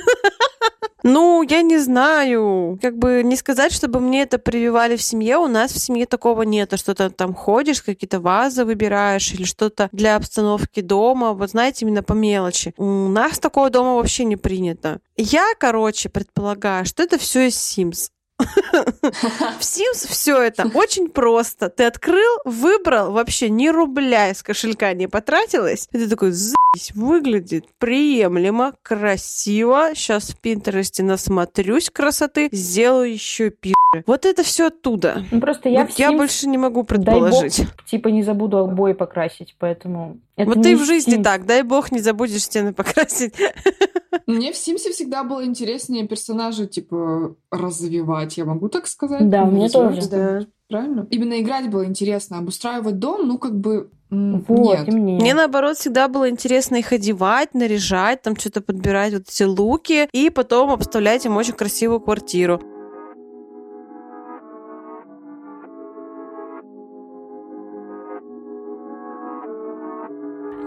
Ну, 1.03 1.43
я 1.43 1.63
не 1.63 1.79
знаю. 1.79 2.79
Как 2.81 2.97
бы 2.97 3.23
не 3.25 3.37
сказать, 3.37 3.73
чтобы 3.73 4.01
мне 4.01 4.23
это 4.23 4.39
прививали 4.39 4.97
в 4.97 5.03
семье. 5.03 5.39
У 5.39 5.47
нас 5.47 5.73
в 5.73 5.79
семье 5.79 6.07
такого 6.07 6.43
нет. 6.43 6.79
Что-то 6.79 7.11
там 7.11 7.35
ходишь, 7.35 7.83
какие-то 7.83 8.21
вазы 8.21 8.65
выбираешь 8.65 9.33
или 9.33 9.45
что-то 9.45 9.89
для 9.93 10.17
обстановки 10.17 10.81
дома. 10.81 11.33
Вот 11.33 11.51
знаете, 11.51 11.85
именно 11.85 12.03
по 12.03 12.13
мелочи. 12.13 12.75
У 12.77 13.09
нас 13.09 13.39
такого 13.39 13.71
дома 13.71 13.95
вообще 13.95 14.25
не 14.25 14.37
принято. 14.37 15.01
Я, 15.17 15.45
короче, 15.59 16.09
предполагаю, 16.09 16.87
что 16.87 17.03
это 17.03 17.19
все 17.19 17.49
из 17.49 17.57
Sims. 17.57 18.11
В 18.41 19.61
Sims 19.61 20.09
все 20.09 20.43
это 20.43 20.71
очень 20.75 21.09
просто. 21.09 21.69
Ты 21.69 21.85
открыл, 21.85 22.39
выбрал, 22.45 23.13
вообще 23.13 23.51
ни 23.51 23.69
рубля 23.69 24.31
из 24.31 24.43
кошелька 24.43 24.93
не 24.95 25.07
потратилось. 25.09 25.89
И 25.93 25.99
ты 25.99 26.09
такой, 26.09 26.33
заебись, 26.33 26.93
выглядит 26.95 27.67
приемлемо, 27.79 28.75
красиво. 28.83 29.91
Сейчас 29.95 30.31
в 30.31 30.39
Пинтересте 30.39 31.03
насмотрюсь 31.03 31.91
красоты, 31.91 32.49
сделаю 32.53 33.13
еще 33.13 33.51
пи***. 33.51 33.75
Вот 34.07 34.25
это 34.25 34.43
все 34.43 34.69
оттуда. 34.69 35.25
Ну, 35.31 35.41
просто 35.41 35.69
я, 35.69 35.83
Вот 35.83 35.93
в 35.93 35.99
я 35.99 36.11
Sims, 36.11 36.17
больше 36.17 36.49
не 36.49 36.59
могу 36.59 36.83
дай 36.85 36.99
бог, 36.99 37.05
предположить. 37.05 37.67
типа 37.87 38.09
не 38.09 38.23
забуду 38.23 38.59
обои 38.59 38.93
покрасить, 38.93 39.57
поэтому... 39.59 40.19
это 40.43 40.51
Вот 40.51 40.63
ты 40.63 40.77
в 40.77 40.83
из 40.83 40.87
жизни 40.87 41.19
Sims. 41.19 41.23
так, 41.23 41.47
дай 41.47 41.63
бог, 41.63 41.93
не 41.93 42.01
забудешь 42.01 42.43
стены 42.43 42.73
покрасить. 42.73 43.35
Мне 44.27 44.53
в 44.53 44.57
Симсе 44.57 44.91
всегда 44.93 45.25
было 45.25 45.45
интереснее 45.45 46.07
персонажа, 46.07 46.67
типа, 46.67 47.35
развивать, 47.51 48.37
я 48.37 48.45
могу 48.45 48.69
так 48.69 48.87
сказать? 48.87 49.29
Да, 49.29 49.45
Ну, 49.45 49.53
мне 49.53 49.69
тоже. 49.69 50.01
это 50.01 50.47
Правильно? 50.69 51.07
Именно 51.11 51.41
играть 51.41 51.69
было 51.69 51.85
интересно, 51.85 52.39
обустраивать 52.39 52.99
дом, 53.01 53.27
ну, 53.27 53.39
как 53.39 53.59
бы, 53.59 53.91
Вот, 54.11 54.49
нет. 54.79 54.89
и 54.89 54.91
мне. 54.93 55.17
Мне, 55.17 55.35
наоборот, 55.35 55.77
всегда 55.77 56.07
было 56.07 56.31
интересно 56.31 56.77
их 56.77 56.93
одевать, 56.93 57.55
наряжать, 57.55 58.23
там 58.23 58.37
что-то 58.37 58.61
подбирать, 58.61 59.13
вот 59.15 59.23
эти 59.29 59.43
луки, 59.43 60.09
и 60.13 60.31
потом 60.31 60.71
обставлять 60.71 61.27
им 61.27 61.37
очень 61.37 61.55
красивую 61.55 62.01
квартиру. 62.01 62.61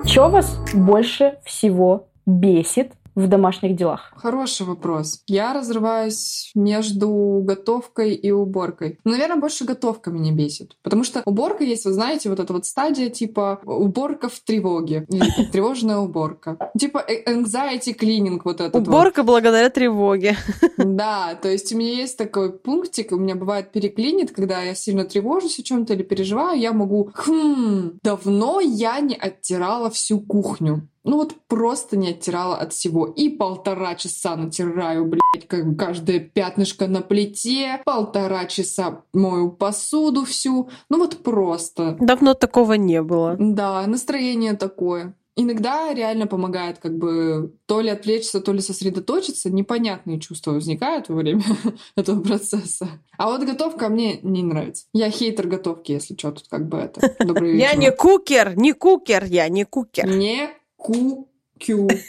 Что 0.06 0.30
вас 0.30 0.58
больше 0.74 1.38
всего 1.46 2.08
бесит 2.26 2.92
в 3.16 3.28
домашних 3.28 3.76
делах? 3.76 4.12
Хороший 4.16 4.66
вопрос. 4.66 5.22
Я 5.28 5.54
разрываюсь 5.54 6.52
между 6.56 7.42
готовкой 7.44 8.14
и 8.14 8.32
уборкой. 8.32 9.00
Ну, 9.04 9.12
Наверное, 9.12 9.38
больше 9.38 9.66
готовка 9.66 10.12
меня 10.12 10.32
бесит. 10.32 10.76
Потому 10.82 11.04
что 11.04 11.22
уборка 11.26 11.64
есть, 11.64 11.86
вы 11.86 11.94
знаете, 11.94 12.30
вот 12.30 12.40
эта 12.40 12.54
вот 12.54 12.66
стадия 12.66 13.10
типа 13.10 13.62
уборка 13.66 14.30
в 14.30 14.40
тревоге. 14.40 15.06
Или 15.10 15.46
тревожная 15.52 15.98
уборка. 15.98 16.58
Типа 16.78 17.04
э- 17.08 17.24
anxiety 17.32 17.98
cleaning 17.98 18.42
вот 18.44 18.62
этот 18.62 18.74
вот. 18.74 18.88
Уборка 18.88 19.24
благодаря 19.24 19.70
тревоге. 19.70 20.38
Да, 20.78 21.36
то 21.36 21.50
есть 21.50 21.74
у 21.74 21.78
меня 21.78 21.94
есть 21.94 22.18
такой 22.18 22.52
пунктик, 22.52 23.12
у 23.12 23.18
меня 23.18 23.36
бывает 23.36 23.72
переклинит, 23.72 24.32
когда 24.32 24.62
я 24.62 24.76
сильно 24.76 25.06
тревожусь 25.06 25.60
о 25.60 25.64
чем-то 25.64 25.94
или 25.94 26.04
переживаю, 26.04 26.60
я 26.60 26.74
могу, 26.74 27.12
хм, 27.14 28.00
давно 28.04 28.60
я 28.60 29.00
не 29.00 29.16
оттирала 29.16 29.90
всю 29.90 30.20
кухню. 30.20 30.88
Ну 31.04 31.18
вот 31.18 31.36
просто 31.48 31.98
не 31.98 32.10
оттирала 32.10 32.56
от 32.56 32.74
всего. 32.74 33.06
И 33.06 33.30
полтора 33.30 33.96
часа 33.96 34.36
натираю, 34.36 35.06
блядь, 35.06 35.48
как 35.48 35.78
каждое 35.78 36.20
пятнышко 36.20 36.88
на 36.88 37.02
плите. 37.02 37.82
Полтора 37.86 38.46
часа 38.46 39.04
мою 39.14 39.52
посуду 39.52 40.24
всю. 40.24 40.70
Ну 40.90 40.98
вот 40.98 41.24
просто. 41.24 41.98
Давно 42.00 42.34
такого 42.34 42.74
не 42.74 43.02
было. 43.02 43.36
Да, 43.38 43.86
настроение 43.88 44.54
такое. 44.54 45.16
Иногда 45.36 45.92
реально 45.92 46.28
помогает 46.28 46.78
как 46.78 46.96
бы 46.96 47.56
то 47.66 47.82
ли 47.82 47.90
отвлечься, 47.90 48.40
то 48.40 48.54
ли 48.54 48.60
сосредоточиться. 48.60 49.50
Непонятные 49.50 50.20
чувства 50.20 50.52
возникают 50.52 51.10
во 51.10 51.16
время 51.16 51.44
этого 51.96 52.22
процесса. 52.22 52.88
А 53.18 53.30
вот 53.30 53.42
готовка 53.42 53.90
мне 53.90 54.20
не 54.22 54.44
нравится. 54.44 54.86
Я 54.94 55.10
хейтер 55.10 55.48
готовки, 55.48 55.92
если 55.92 56.16
что, 56.16 56.34
тут 56.34 56.48
как 56.50 56.70
бы 56.70 56.78
это. 56.78 57.16
Я 57.44 57.74
не 57.74 57.92
кукер, 57.92 58.56
не 58.56 58.74
кукер, 58.74 59.26
я 59.26 59.50
не 59.50 59.64
кукер. 59.64 60.08
Не 60.08 60.50
ку-кю. 60.84 61.88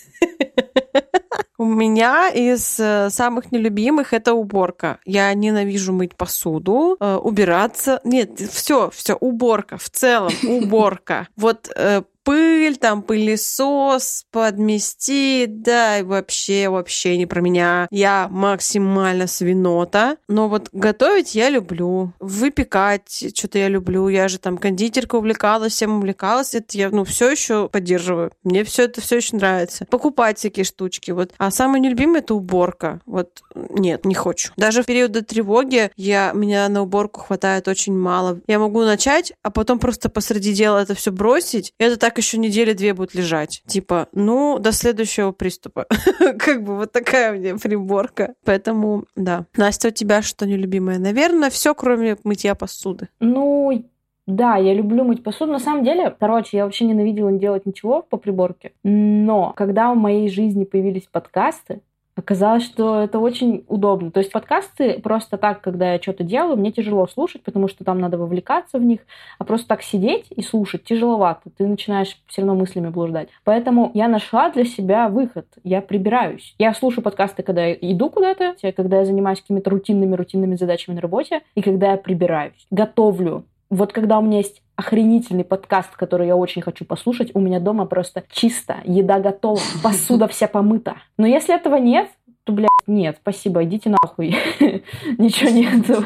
У 1.57 1.65
меня 1.67 2.29
из 2.31 2.81
э, 2.81 3.09
самых 3.11 3.53
нелюбимых 3.53 4.13
это 4.13 4.35
уборка. 4.35 4.99
Я 5.05 5.33
ненавижу 5.35 5.93
мыть 5.93 6.17
посуду, 6.17 6.97
э, 6.99 7.15
убираться. 7.15 8.01
Нет, 8.03 8.41
все, 8.41 8.91
все, 8.91 9.15
уборка. 9.15 9.79
В 9.79 9.89
целом, 9.89 10.33
уборка. 10.43 11.29
Вот 11.37 11.71
э, 11.75 12.03
пыль, 12.25 12.77
там 12.77 13.03
пылесос, 13.03 14.25
подмести, 14.31 15.47
да, 15.49 15.99
и 15.99 16.03
вообще, 16.03 16.69
вообще 16.69 17.17
не 17.17 17.27
про 17.27 17.41
меня. 17.41 17.87
Я 17.91 18.29
максимально 18.31 19.27
свинота, 19.27 20.17
но 20.29 20.49
вот 20.49 20.69
готовить 20.73 21.35
я 21.35 21.51
люблю, 21.51 22.13
выпекать 22.19 23.33
что-то 23.35 23.59
я 23.59 23.69
люблю, 23.69 24.09
я 24.09 24.29
же 24.29 24.39
там 24.39 24.59
кондитерка 24.59 25.17
увлекалась, 25.17 25.75
всем 25.75 25.99
увлекалась, 25.99 26.55
это 26.55 26.77
я, 26.77 26.91
ну, 26.91 27.05
все 27.05 27.31
еще 27.31 27.69
поддерживаю. 27.69 28.33
Мне 28.43 28.65
все 28.65 28.85
это 28.85 29.01
все 29.01 29.17
еще 29.17 29.37
нравится. 29.37 29.87
Покупать 29.91 30.39
всякие 30.39 30.65
штучки, 30.65 31.11
вот. 31.11 31.33
А 31.39 31.51
самое 31.51 31.81
нелюбимое 31.81 32.21
это 32.21 32.35
уборка. 32.35 33.01
Вот 33.07 33.43
нет, 33.55 34.05
не 34.05 34.15
хочу. 34.15 34.53
Даже 34.57 34.83
в 34.83 34.87
периоды 34.87 35.23
тревоги 35.23 35.91
я, 35.97 36.33
меня 36.33 36.69
на 36.69 36.83
уборку 36.83 37.21
хватает 37.21 37.69
очень 37.69 37.97
мало. 37.97 38.41
Я 38.47 38.59
могу 38.59 38.83
начать, 38.83 39.33
а 39.43 39.51
потом 39.51 39.79
просто 39.79 40.09
посреди 40.09 40.53
дела 40.53 40.83
это 40.83 40.95
все 40.95 41.13
бросить, 41.13 41.73
это 41.79 41.97
так 41.97 42.14
еще 42.19 42.39
недели 42.39 42.73
две 42.73 42.95
будет 42.95 43.15
лежать. 43.15 43.63
Типа, 43.67 44.09
ну, 44.13 44.59
до 44.59 44.73
следующего 44.73 45.33
приступа. 45.33 45.87
Как 46.39 46.63
бы 46.63 46.77
вот 46.77 46.93
такая 46.93 47.33
у 47.33 47.39
меня 47.39 47.57
приборка. 47.57 48.35
Поэтому, 48.45 49.05
да. 49.17 49.47
Настя, 49.57 49.89
у 49.89 49.91
тебя 49.91 50.23
что 50.23 50.47
нелюбимое? 50.47 50.99
Наверное, 50.99 51.51
все, 51.51 51.75
кроме 51.75 52.17
мытья 52.25 52.55
посуды. 52.55 53.09
Ну, 53.21 53.85
да, 54.27 54.57
я 54.57 54.73
люблю 54.73 55.05
мыть 55.05 55.23
посуду. 55.23 55.53
На 55.53 55.59
самом 55.59 55.85
деле, 55.85 56.15
короче, 56.19 56.57
я 56.57 56.65
вообще 56.65 56.87
ненавидела 56.87 57.29
не 57.29 57.39
делать 57.39 57.67
ничего 57.67 58.03
по 58.03 58.17
приборке. 58.17 58.73
Но 58.83 59.53
когда 59.55 59.93
в 59.93 59.97
моей 59.97 60.29
жизни 60.29 60.65
появились 60.65 61.07
подкасты, 61.11 61.83
оказалось, 62.17 62.65
что 62.65 63.03
это 63.03 63.19
очень 63.19 63.65
удобно. 63.69 64.11
То 64.11 64.21
есть 64.21 64.33
подкасты 64.33 65.01
просто 65.01 65.37
так, 65.37 65.61
когда 65.61 65.93
я 65.93 66.01
что-то 66.01 66.25
делаю, 66.25 66.57
мне 66.57 66.73
тяжело 66.73 67.07
слушать, 67.07 67.43
потому 67.43 67.69
что 67.69 67.85
там 67.85 67.99
надо 67.99 68.19
вовлекаться 68.19 68.79
в 68.79 68.85
них, 68.85 69.01
а 69.39 69.45
просто 69.45 69.69
так 69.69 69.83
сидеть 69.83 70.27
и 70.31 70.43
слушать 70.43 70.85
тяжеловато. 70.85 71.51
Ты 71.57 71.67
начинаешь 71.67 72.17
все 72.27 72.43
равно 72.43 72.55
мыслями 72.55 72.89
блуждать. 72.89 73.29
Поэтому 73.45 73.91
я 73.95 74.09
нашла 74.09 74.51
для 74.51 74.65
себя 74.65 75.09
выход. 75.09 75.47
Я 75.63 75.81
прибираюсь. 75.81 76.55
Я 76.59 76.75
слушаю 76.75 77.03
подкасты, 77.03 77.43
когда 77.43 77.67
я 77.67 77.75
иду 77.75 78.11
куда-то, 78.11 78.55
когда 78.77 78.99
я 78.99 79.05
занимаюсь 79.05 79.41
какими-то 79.41 79.71
рутинными-рутинными 79.71 80.57
задачами 80.57 80.95
на 80.95 81.01
работе, 81.01 81.43
и 81.55 81.63
когда 81.63 81.93
я 81.93 81.97
прибираюсь. 81.97 82.67
Готовлю. 82.71 83.45
Вот 83.71 83.93
когда 83.93 84.19
у 84.19 84.23
меня 84.23 84.39
есть 84.39 84.63
охренительный 84.77 85.45
подкаст, 85.45 85.97
который 85.97 86.27
я 86.27 86.37
очень 86.37 86.63
хочу 86.63 86.85
послушать, 86.85 87.31
у 87.35 87.41
меня 87.41 87.61
дома 87.61 87.87
просто 87.87 88.25
чисто, 88.31 88.79
еда 88.85 89.21
готова, 89.21 89.61
посуда 89.83 90.29
вся 90.29 90.49
помыта. 90.49 90.97
Но 91.17 91.27
если 91.27 91.55
этого 91.55 91.77
нет, 91.77 92.09
то, 92.45 92.53
блядь, 92.53 92.69
нет, 92.87 93.17
спасибо, 93.21 93.65
идите 93.65 93.91
нахуй. 93.91 94.37
Ничего 95.19 95.51
нету. 95.51 96.05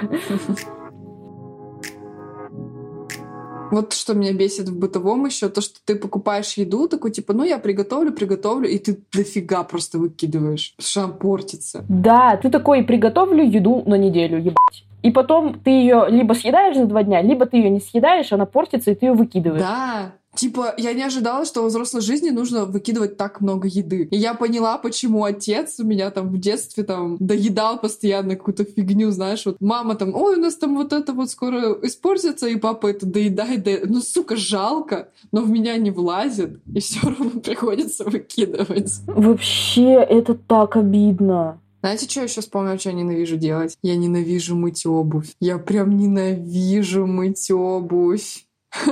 Вот 3.71 3.93
что 3.93 4.15
меня 4.15 4.33
бесит 4.33 4.69
в 4.69 4.79
бытовом 4.79 5.27
еще, 5.27 5.49
то, 5.51 5.61
что 5.61 5.79
ты 5.85 5.97
покупаешь 5.97 6.55
еду, 6.55 6.89
такой 6.89 7.11
типа, 7.11 7.35
ну 7.35 7.45
я 7.45 7.59
приготовлю, 7.59 8.13
приготовлю, 8.13 8.69
и 8.69 8.79
ты 8.79 8.99
дофига 9.13 9.63
просто 9.63 9.99
выкидываешь, 9.99 10.75
что 10.79 11.05
она 11.05 11.13
портится. 11.13 11.85
Да, 11.89 12.39
ты 12.39 12.49
такой, 12.49 12.83
приготовлю 12.83 13.45
еду 13.45 13.83
на 13.85 13.97
неделю, 13.97 14.39
ебать. 14.39 14.88
И 15.02 15.11
потом 15.11 15.61
ты 15.61 15.71
ее 15.71 16.07
либо 16.09 16.33
съедаешь 16.35 16.76
за 16.76 16.87
два 16.87 17.02
дня, 17.02 17.23
либо 17.23 17.47
ты 17.47 17.59
ее 17.59 17.71
не 17.71 17.81
съедаешь, 17.81 18.33
она 18.33 18.47
портится, 18.47 18.90
и 18.90 18.95
ты 18.95 19.07
ее 19.07 19.12
выкидываешь. 19.12 19.62
Да, 19.62 20.12
Типа, 20.38 20.73
я 20.76 20.93
не 20.93 21.02
ожидала, 21.02 21.45
что 21.45 21.62
во 21.62 21.67
взрослой 21.67 22.00
жизни 22.00 22.31
нужно 22.31 22.64
выкидывать 22.64 23.17
так 23.17 23.40
много 23.40 23.67
еды. 23.67 24.05
И 24.12 24.17
я 24.17 24.35
поняла, 24.35 24.78
почему 24.78 25.25
отец 25.25 25.81
у 25.81 25.85
меня 25.85 26.12
там 26.12 26.28
в 26.28 26.38
детстве 26.38 26.85
там 26.85 27.17
доедал 27.19 27.81
постоянно 27.81 28.37
какую-то 28.37 28.64
фигню, 28.64 29.11
знаешь, 29.11 29.45
вот 29.47 29.57
мама 29.59 29.97
там, 29.97 30.14
ой, 30.14 30.37
у 30.37 30.40
нас 30.40 30.55
там 30.55 30.76
вот 30.76 30.93
это 30.93 31.12
вот 31.12 31.31
скоро 31.31 31.76
испортится, 31.83 32.47
и 32.47 32.55
папа 32.55 32.87
это 32.87 33.05
доедает, 33.05 33.64
доедает. 33.64 33.90
Ну, 33.90 34.00
сука, 34.00 34.37
жалко, 34.37 35.09
но 35.33 35.40
в 35.40 35.50
меня 35.50 35.76
не 35.76 35.90
влазит, 35.90 36.61
и 36.73 36.78
все 36.78 37.00
равно 37.09 37.40
приходится 37.45 38.05
выкидывать. 38.05 38.93
Вообще, 39.09 39.95
это 39.95 40.35
так 40.35 40.76
обидно. 40.76 41.59
Знаете, 41.80 42.08
что 42.08 42.20
я 42.20 42.25
еще 42.25 42.40
вспомнила, 42.40 42.78
что 42.78 42.90
я 42.90 42.97
ненавижу 42.97 43.37
делать? 43.37 43.78
Я 43.82 43.97
ненавижу 43.97 44.56
мыть 44.56 44.85
обувь. 44.85 45.35
Я 45.40 45.58
прям 45.58 45.97
ненавижу 45.97 47.06
мыть 47.06 47.50
обувь. 47.50 48.44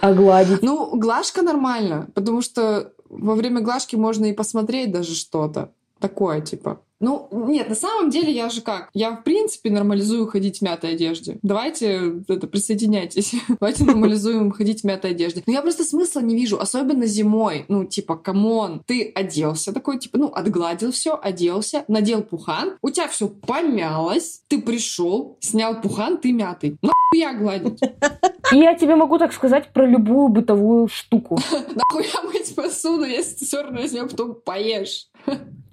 А 0.00 0.12
гладить? 0.12 0.62
Ну, 0.62 0.96
глажка 0.96 1.42
нормально, 1.42 2.08
потому 2.14 2.42
что 2.42 2.92
во 3.08 3.34
время 3.34 3.62
глажки 3.62 3.96
можно 3.96 4.26
и 4.26 4.32
посмотреть 4.32 4.92
даже 4.92 5.14
что-то. 5.14 5.72
Такое, 5.98 6.40
типа. 6.42 6.80
Ну, 7.04 7.28
нет, 7.30 7.68
на 7.68 7.74
самом 7.74 8.08
деле 8.08 8.32
я 8.32 8.48
же 8.48 8.62
как? 8.62 8.88
Я, 8.94 9.10
в 9.10 9.24
принципе, 9.24 9.68
нормализую 9.68 10.26
ходить 10.26 10.60
в 10.60 10.62
мятой 10.62 10.94
одежде. 10.94 11.38
Давайте 11.42 12.22
это, 12.26 12.46
присоединяйтесь. 12.46 13.34
Давайте 13.60 13.84
нормализуем 13.84 14.50
ходить 14.50 14.80
в 14.80 14.84
мятой 14.84 15.10
одежде. 15.10 15.42
Но 15.46 15.52
я 15.52 15.60
просто 15.60 15.84
смысла 15.84 16.20
не 16.20 16.34
вижу, 16.34 16.58
особенно 16.58 17.04
зимой. 17.04 17.66
Ну, 17.68 17.84
типа, 17.84 18.16
come 18.16 18.54
on, 18.54 18.82
ты 18.86 19.12
оделся 19.14 19.74
такой, 19.74 19.98
типа, 19.98 20.16
ну, 20.16 20.32
отгладил 20.34 20.92
все, 20.92 21.20
оделся, 21.22 21.84
надел 21.88 22.22
пухан, 22.22 22.78
у 22.80 22.88
тебя 22.88 23.06
все 23.08 23.28
помялось, 23.28 24.40
ты 24.48 24.62
пришел, 24.62 25.36
снял 25.40 25.82
пухан, 25.82 26.16
ты 26.16 26.32
мятый. 26.32 26.78
Нахуя 26.80 27.34
гладить? 27.34 27.80
И 28.52 28.56
я 28.56 28.74
тебе 28.74 28.96
могу 28.96 29.18
так 29.18 29.34
сказать 29.34 29.74
про 29.74 29.86
любую 29.86 30.28
бытовую 30.28 30.88
штуку. 30.88 31.38
Нахуя 31.52 32.22
мыть 32.22 32.54
посуду, 32.54 33.04
если 33.04 33.40
ты 33.40 33.44
все 33.44 33.62
равно 33.62 33.80
из 33.80 33.92
нее 33.92 34.06
потом 34.06 34.34
поешь? 34.34 35.08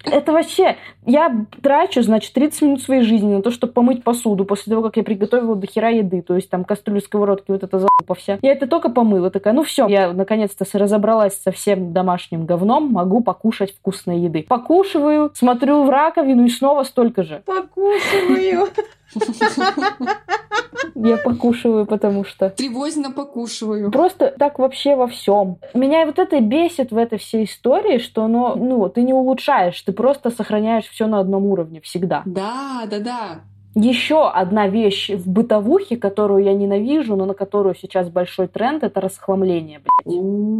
Это 0.03 0.31
вообще... 0.31 0.77
Я 1.05 1.45
трачу, 1.61 2.01
значит, 2.03 2.33
30 2.33 2.61
минут 2.61 2.81
своей 2.81 3.01
жизни 3.01 3.33
на 3.33 3.41
то, 3.41 3.51
чтобы 3.51 3.73
помыть 3.73 4.03
посуду 4.03 4.45
после 4.45 4.71
того, 4.71 4.83
как 4.83 4.97
я 4.97 5.03
приготовила 5.03 5.55
до 5.55 5.67
хера 5.67 5.89
еды. 5.89 6.21
То 6.21 6.35
есть 6.35 6.49
там 6.49 6.63
кастрюли, 6.63 6.99
сковородки, 6.99 7.51
вот 7.51 7.63
это 7.63 7.79
залупа 7.79 8.15
вся. 8.15 8.37
Я 8.41 8.51
это 8.51 8.67
только 8.67 8.89
помыла. 8.89 9.31
Такая, 9.31 9.53
ну 9.53 9.63
все, 9.63 9.87
я 9.87 10.13
наконец-то 10.13 10.65
разобралась 10.77 11.41
со 11.41 11.51
всем 11.51 11.93
домашним 11.93 12.45
говном, 12.45 12.91
могу 12.91 13.21
покушать 13.21 13.73
вкусной 13.75 14.19
еды. 14.19 14.45
Покушиваю, 14.47 15.31
смотрю 15.33 15.83
в 15.83 15.89
раковину 15.89 16.45
и 16.45 16.49
снова 16.49 16.83
столько 16.83 17.23
же. 17.23 17.41
Покушиваю. 17.45 18.69
Я 20.95 21.17
покушиваю, 21.17 21.85
потому 21.85 22.23
что... 22.23 22.49
Тревозно 22.49 23.11
покушиваю. 23.11 23.91
Просто 23.91 24.33
так 24.37 24.59
вообще 24.59 24.95
во 24.95 25.07
всем. 25.07 25.57
Меня 25.73 26.05
вот 26.05 26.19
это 26.19 26.39
бесит 26.39 26.91
в 26.91 26.97
этой 26.97 27.17
всей 27.17 27.45
истории, 27.45 27.97
что 27.97 28.23
оно, 28.23 28.55
ну, 28.55 28.87
ты 28.89 29.01
не 29.03 29.13
улучшаешь, 29.13 29.81
ты 29.81 29.91
просто 29.93 30.29
сохраняешь 30.29 30.85
все 30.87 31.07
на 31.07 31.19
одном 31.19 31.45
уровне 31.45 31.81
всегда. 31.81 32.23
Да, 32.25 32.83
да, 32.89 32.99
да. 32.99 33.41
Еще 33.73 34.29
одна 34.29 34.67
вещь 34.67 35.09
в 35.09 35.29
бытовухе, 35.29 35.95
которую 35.95 36.43
я 36.43 36.53
ненавижу, 36.53 37.15
но 37.15 37.25
на 37.25 37.33
которую 37.33 37.75
сейчас 37.75 38.09
большой 38.09 38.47
тренд, 38.47 38.83
это 38.83 38.99
расхламление. 38.99 39.79
Блядь. 39.79 40.51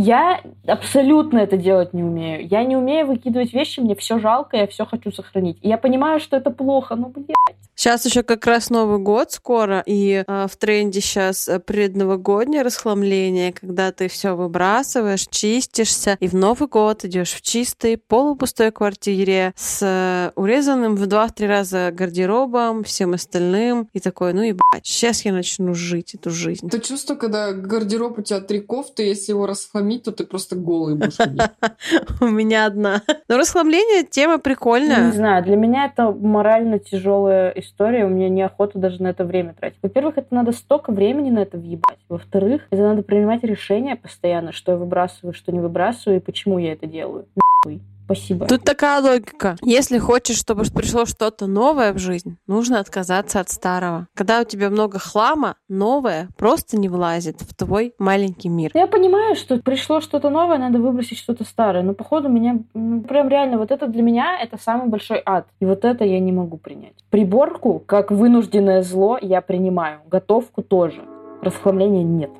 Я 0.00 0.40
абсолютно 0.66 1.38
это 1.38 1.56
делать 1.56 1.92
не 1.92 2.04
умею. 2.04 2.46
Я 2.46 2.62
не 2.62 2.76
умею 2.76 3.08
выкидывать 3.08 3.52
вещи, 3.52 3.80
мне 3.80 3.96
все 3.96 4.20
жалко, 4.20 4.56
я 4.56 4.68
все 4.68 4.86
хочу 4.86 5.10
сохранить. 5.10 5.58
И 5.60 5.68
я 5.68 5.76
понимаю, 5.76 6.20
что 6.20 6.36
это 6.36 6.50
плохо, 6.50 6.94
но, 6.94 7.08
блядь. 7.08 7.34
Сейчас 7.74 8.04
еще 8.06 8.24
как 8.24 8.44
раз 8.44 8.70
Новый 8.70 8.98
год 8.98 9.30
скоро, 9.30 9.84
и 9.86 10.24
э, 10.26 10.46
в 10.50 10.56
тренде 10.56 11.00
сейчас 11.00 11.48
предновогоднее 11.64 12.62
расхламление, 12.62 13.52
когда 13.52 13.92
ты 13.92 14.08
все 14.08 14.34
выбрасываешь, 14.34 15.28
чистишься, 15.30 16.16
и 16.18 16.26
в 16.26 16.32
Новый 16.32 16.68
год 16.68 17.04
идешь 17.04 17.32
в 17.32 17.40
чистой, 17.40 17.96
полупустой 17.96 18.72
квартире 18.72 19.52
с 19.54 19.80
э, 19.82 20.32
урезанным 20.34 20.96
в 20.96 21.06
два-три 21.06 21.46
раза 21.46 21.87
гардеробом, 21.90 22.84
всем 22.84 23.14
остальным, 23.14 23.88
и 23.92 24.00
такой, 24.00 24.32
ну 24.32 24.42
и 24.42 24.52
бать, 24.52 24.86
сейчас 24.86 25.24
я 25.24 25.32
начну 25.32 25.74
жить 25.74 26.14
эту 26.14 26.30
жизнь. 26.30 26.66
Это 26.66 26.80
чувство, 26.80 27.14
когда 27.14 27.52
гардероб 27.52 28.18
у 28.18 28.22
тебя 28.22 28.40
три 28.40 28.60
кофты, 28.60 29.04
если 29.04 29.32
его 29.32 29.46
расхламить, 29.46 30.04
то 30.04 30.12
ты 30.12 30.24
просто 30.24 30.56
голый 30.56 30.94
будешь. 30.94 31.18
У 32.20 32.26
меня 32.26 32.66
одна. 32.66 33.02
Но 33.28 33.36
расхламление 33.36 34.04
тема 34.04 34.38
прикольная. 34.38 35.06
Не 35.06 35.12
знаю, 35.12 35.44
для 35.44 35.56
меня 35.56 35.86
это 35.86 36.10
морально 36.12 36.78
тяжелая 36.78 37.50
история, 37.50 38.04
у 38.04 38.08
меня 38.08 38.28
неохота 38.28 38.78
даже 38.78 39.02
на 39.02 39.08
это 39.08 39.24
время 39.24 39.54
тратить. 39.54 39.78
Во-первых, 39.82 40.18
это 40.18 40.34
надо 40.34 40.52
столько 40.52 40.92
времени 40.92 41.30
на 41.30 41.40
это 41.40 41.58
въебать. 41.58 41.98
Во-вторых, 42.08 42.62
это 42.70 42.82
надо 42.82 43.02
принимать 43.02 43.42
решения 43.44 43.96
постоянно, 43.96 44.52
что 44.52 44.72
я 44.72 44.78
выбрасываю, 44.78 45.32
что 45.34 45.52
не 45.52 45.60
выбрасываю, 45.60 46.18
и 46.18 46.22
почему 46.22 46.58
я 46.58 46.72
это 46.72 46.86
делаю. 46.86 47.26
Нахуй. 47.64 47.82
Спасибо. 48.08 48.46
Тут 48.46 48.64
такая 48.64 49.02
логика. 49.02 49.56
Если 49.62 49.98
хочешь, 49.98 50.38
чтобы 50.38 50.62
пришло 50.74 51.04
что-то 51.04 51.46
новое 51.46 51.92
в 51.92 51.98
жизнь, 51.98 52.38
нужно 52.46 52.80
отказаться 52.80 53.38
от 53.38 53.50
старого. 53.50 54.06
Когда 54.14 54.40
у 54.40 54.44
тебя 54.44 54.70
много 54.70 54.98
хлама, 54.98 55.56
новое 55.68 56.30
просто 56.38 56.78
не 56.78 56.88
влазит 56.88 57.42
в 57.42 57.54
твой 57.54 57.92
маленький 57.98 58.48
мир. 58.48 58.70
Я 58.72 58.86
понимаю, 58.86 59.36
что 59.36 59.58
пришло 59.58 60.00
что-то 60.00 60.30
новое, 60.30 60.56
надо 60.56 60.78
выбросить 60.78 61.18
что-то 61.18 61.44
старое. 61.44 61.82
Но 61.82 61.92
походу 61.92 62.30
меня 62.30 62.60
ну, 62.72 63.02
прям 63.02 63.28
реально 63.28 63.58
вот 63.58 63.70
это 63.70 63.86
для 63.86 64.02
меня 64.02 64.40
это 64.40 64.56
самый 64.56 64.88
большой 64.88 65.22
ад. 65.26 65.46
И 65.60 65.66
вот 65.66 65.84
это 65.84 66.06
я 66.06 66.18
не 66.18 66.32
могу 66.32 66.56
принять. 66.56 66.94
Приборку 67.10 67.82
как 67.84 68.10
вынужденное 68.10 68.82
зло 68.82 69.18
я 69.20 69.42
принимаю. 69.42 70.00
Готовку 70.10 70.62
тоже. 70.62 71.02
Расхламления 71.42 72.04
нет. 72.04 72.30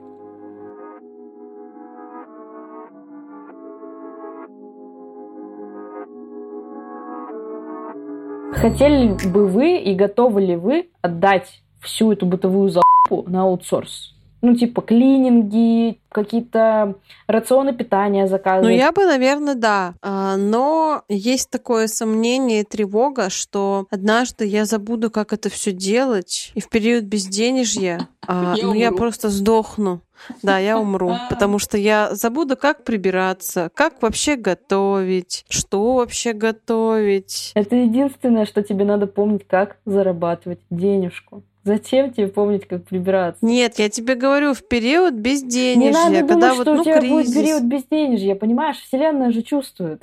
Хотели 8.53 9.15
бы 9.29 9.47
вы 9.47 9.77
и 9.77 9.95
готовы 9.95 10.41
ли 10.41 10.57
вы 10.57 10.89
отдать 11.03 11.61
всю 11.81 12.13
эту 12.13 12.27
бытовую 12.27 12.71
залупу 12.71 13.31
на 13.31 13.43
аутсорс? 13.43 14.18
Ну, 14.41 14.55
типа 14.55 14.83
клининги, 14.83 15.99
какие-то 16.11 16.95
рационы 17.27 17.75
питания 17.75 18.23
Ну, 18.23 18.29
заказывать. 18.29 18.77
я 18.77 18.93
бы, 18.93 19.05
наверное, 19.05 19.55
да. 19.55 19.95
А, 20.01 20.37
Но 20.37 21.03
есть 21.09 21.51
такое 21.51 21.87
сомнение 21.89 22.61
и 22.61 22.65
тревога, 22.65 23.31
что 23.31 23.87
однажды 23.91 24.47
я 24.47 24.65
забуду, 24.65 25.11
как 25.11 25.33
это 25.33 25.49
все 25.49 25.73
делать, 25.73 26.53
и 26.55 26.61
в 26.61 26.69
период 26.69 27.05
безденежья, 27.05 28.09
а, 28.27 28.55
Я 28.57 28.65
ну, 28.65 28.75
я 28.75 28.93
просто 28.93 29.29
сдохну. 29.29 30.03
Да, 30.43 30.59
я 30.59 30.79
умру, 30.79 31.15
потому 31.31 31.59
что 31.59 31.79
я 31.79 32.15
забуду, 32.15 32.57
как 32.57 32.85
прибираться, 32.85 33.71
как 33.75 34.03
вообще 34.03 34.37
готовить, 34.37 35.45
что 35.49 35.95
вообще 35.95 36.33
готовить. 36.33 37.53
Это 37.55 37.77
единственное, 37.77 38.45
что 38.45 38.63
тебе 38.63 38.85
надо 38.85 39.07
помнить, 39.07 39.47
как 39.47 39.79
зарабатывать 39.85 40.61
денежку. 40.71 41.45
Зачем 41.69 42.11
тебе 42.15 42.29
помнить, 42.29 42.67
как 42.67 42.85
прибираться? 42.85 43.45
Нет, 43.45 43.79
я 43.79 43.91
тебе 43.91 44.15
говорю, 44.15 44.55
в 44.55 44.67
период 44.67 45.13
Не 45.13 45.21
безденежья, 45.21 45.93
надо 45.93 46.27
когда 46.27 46.55
думать, 46.55 46.57
вот, 46.57 46.63
что 46.63 46.75
ну, 46.77 46.81
у 46.81 46.85
тебя 46.85 47.01
будет 47.03 47.27
кризис. 47.27 47.35
период 47.35 47.63
безденежья, 47.65 48.35
понимаешь? 48.37 48.79
Вселенная 48.79 49.31
же 49.33 49.43
чувствует. 49.43 50.03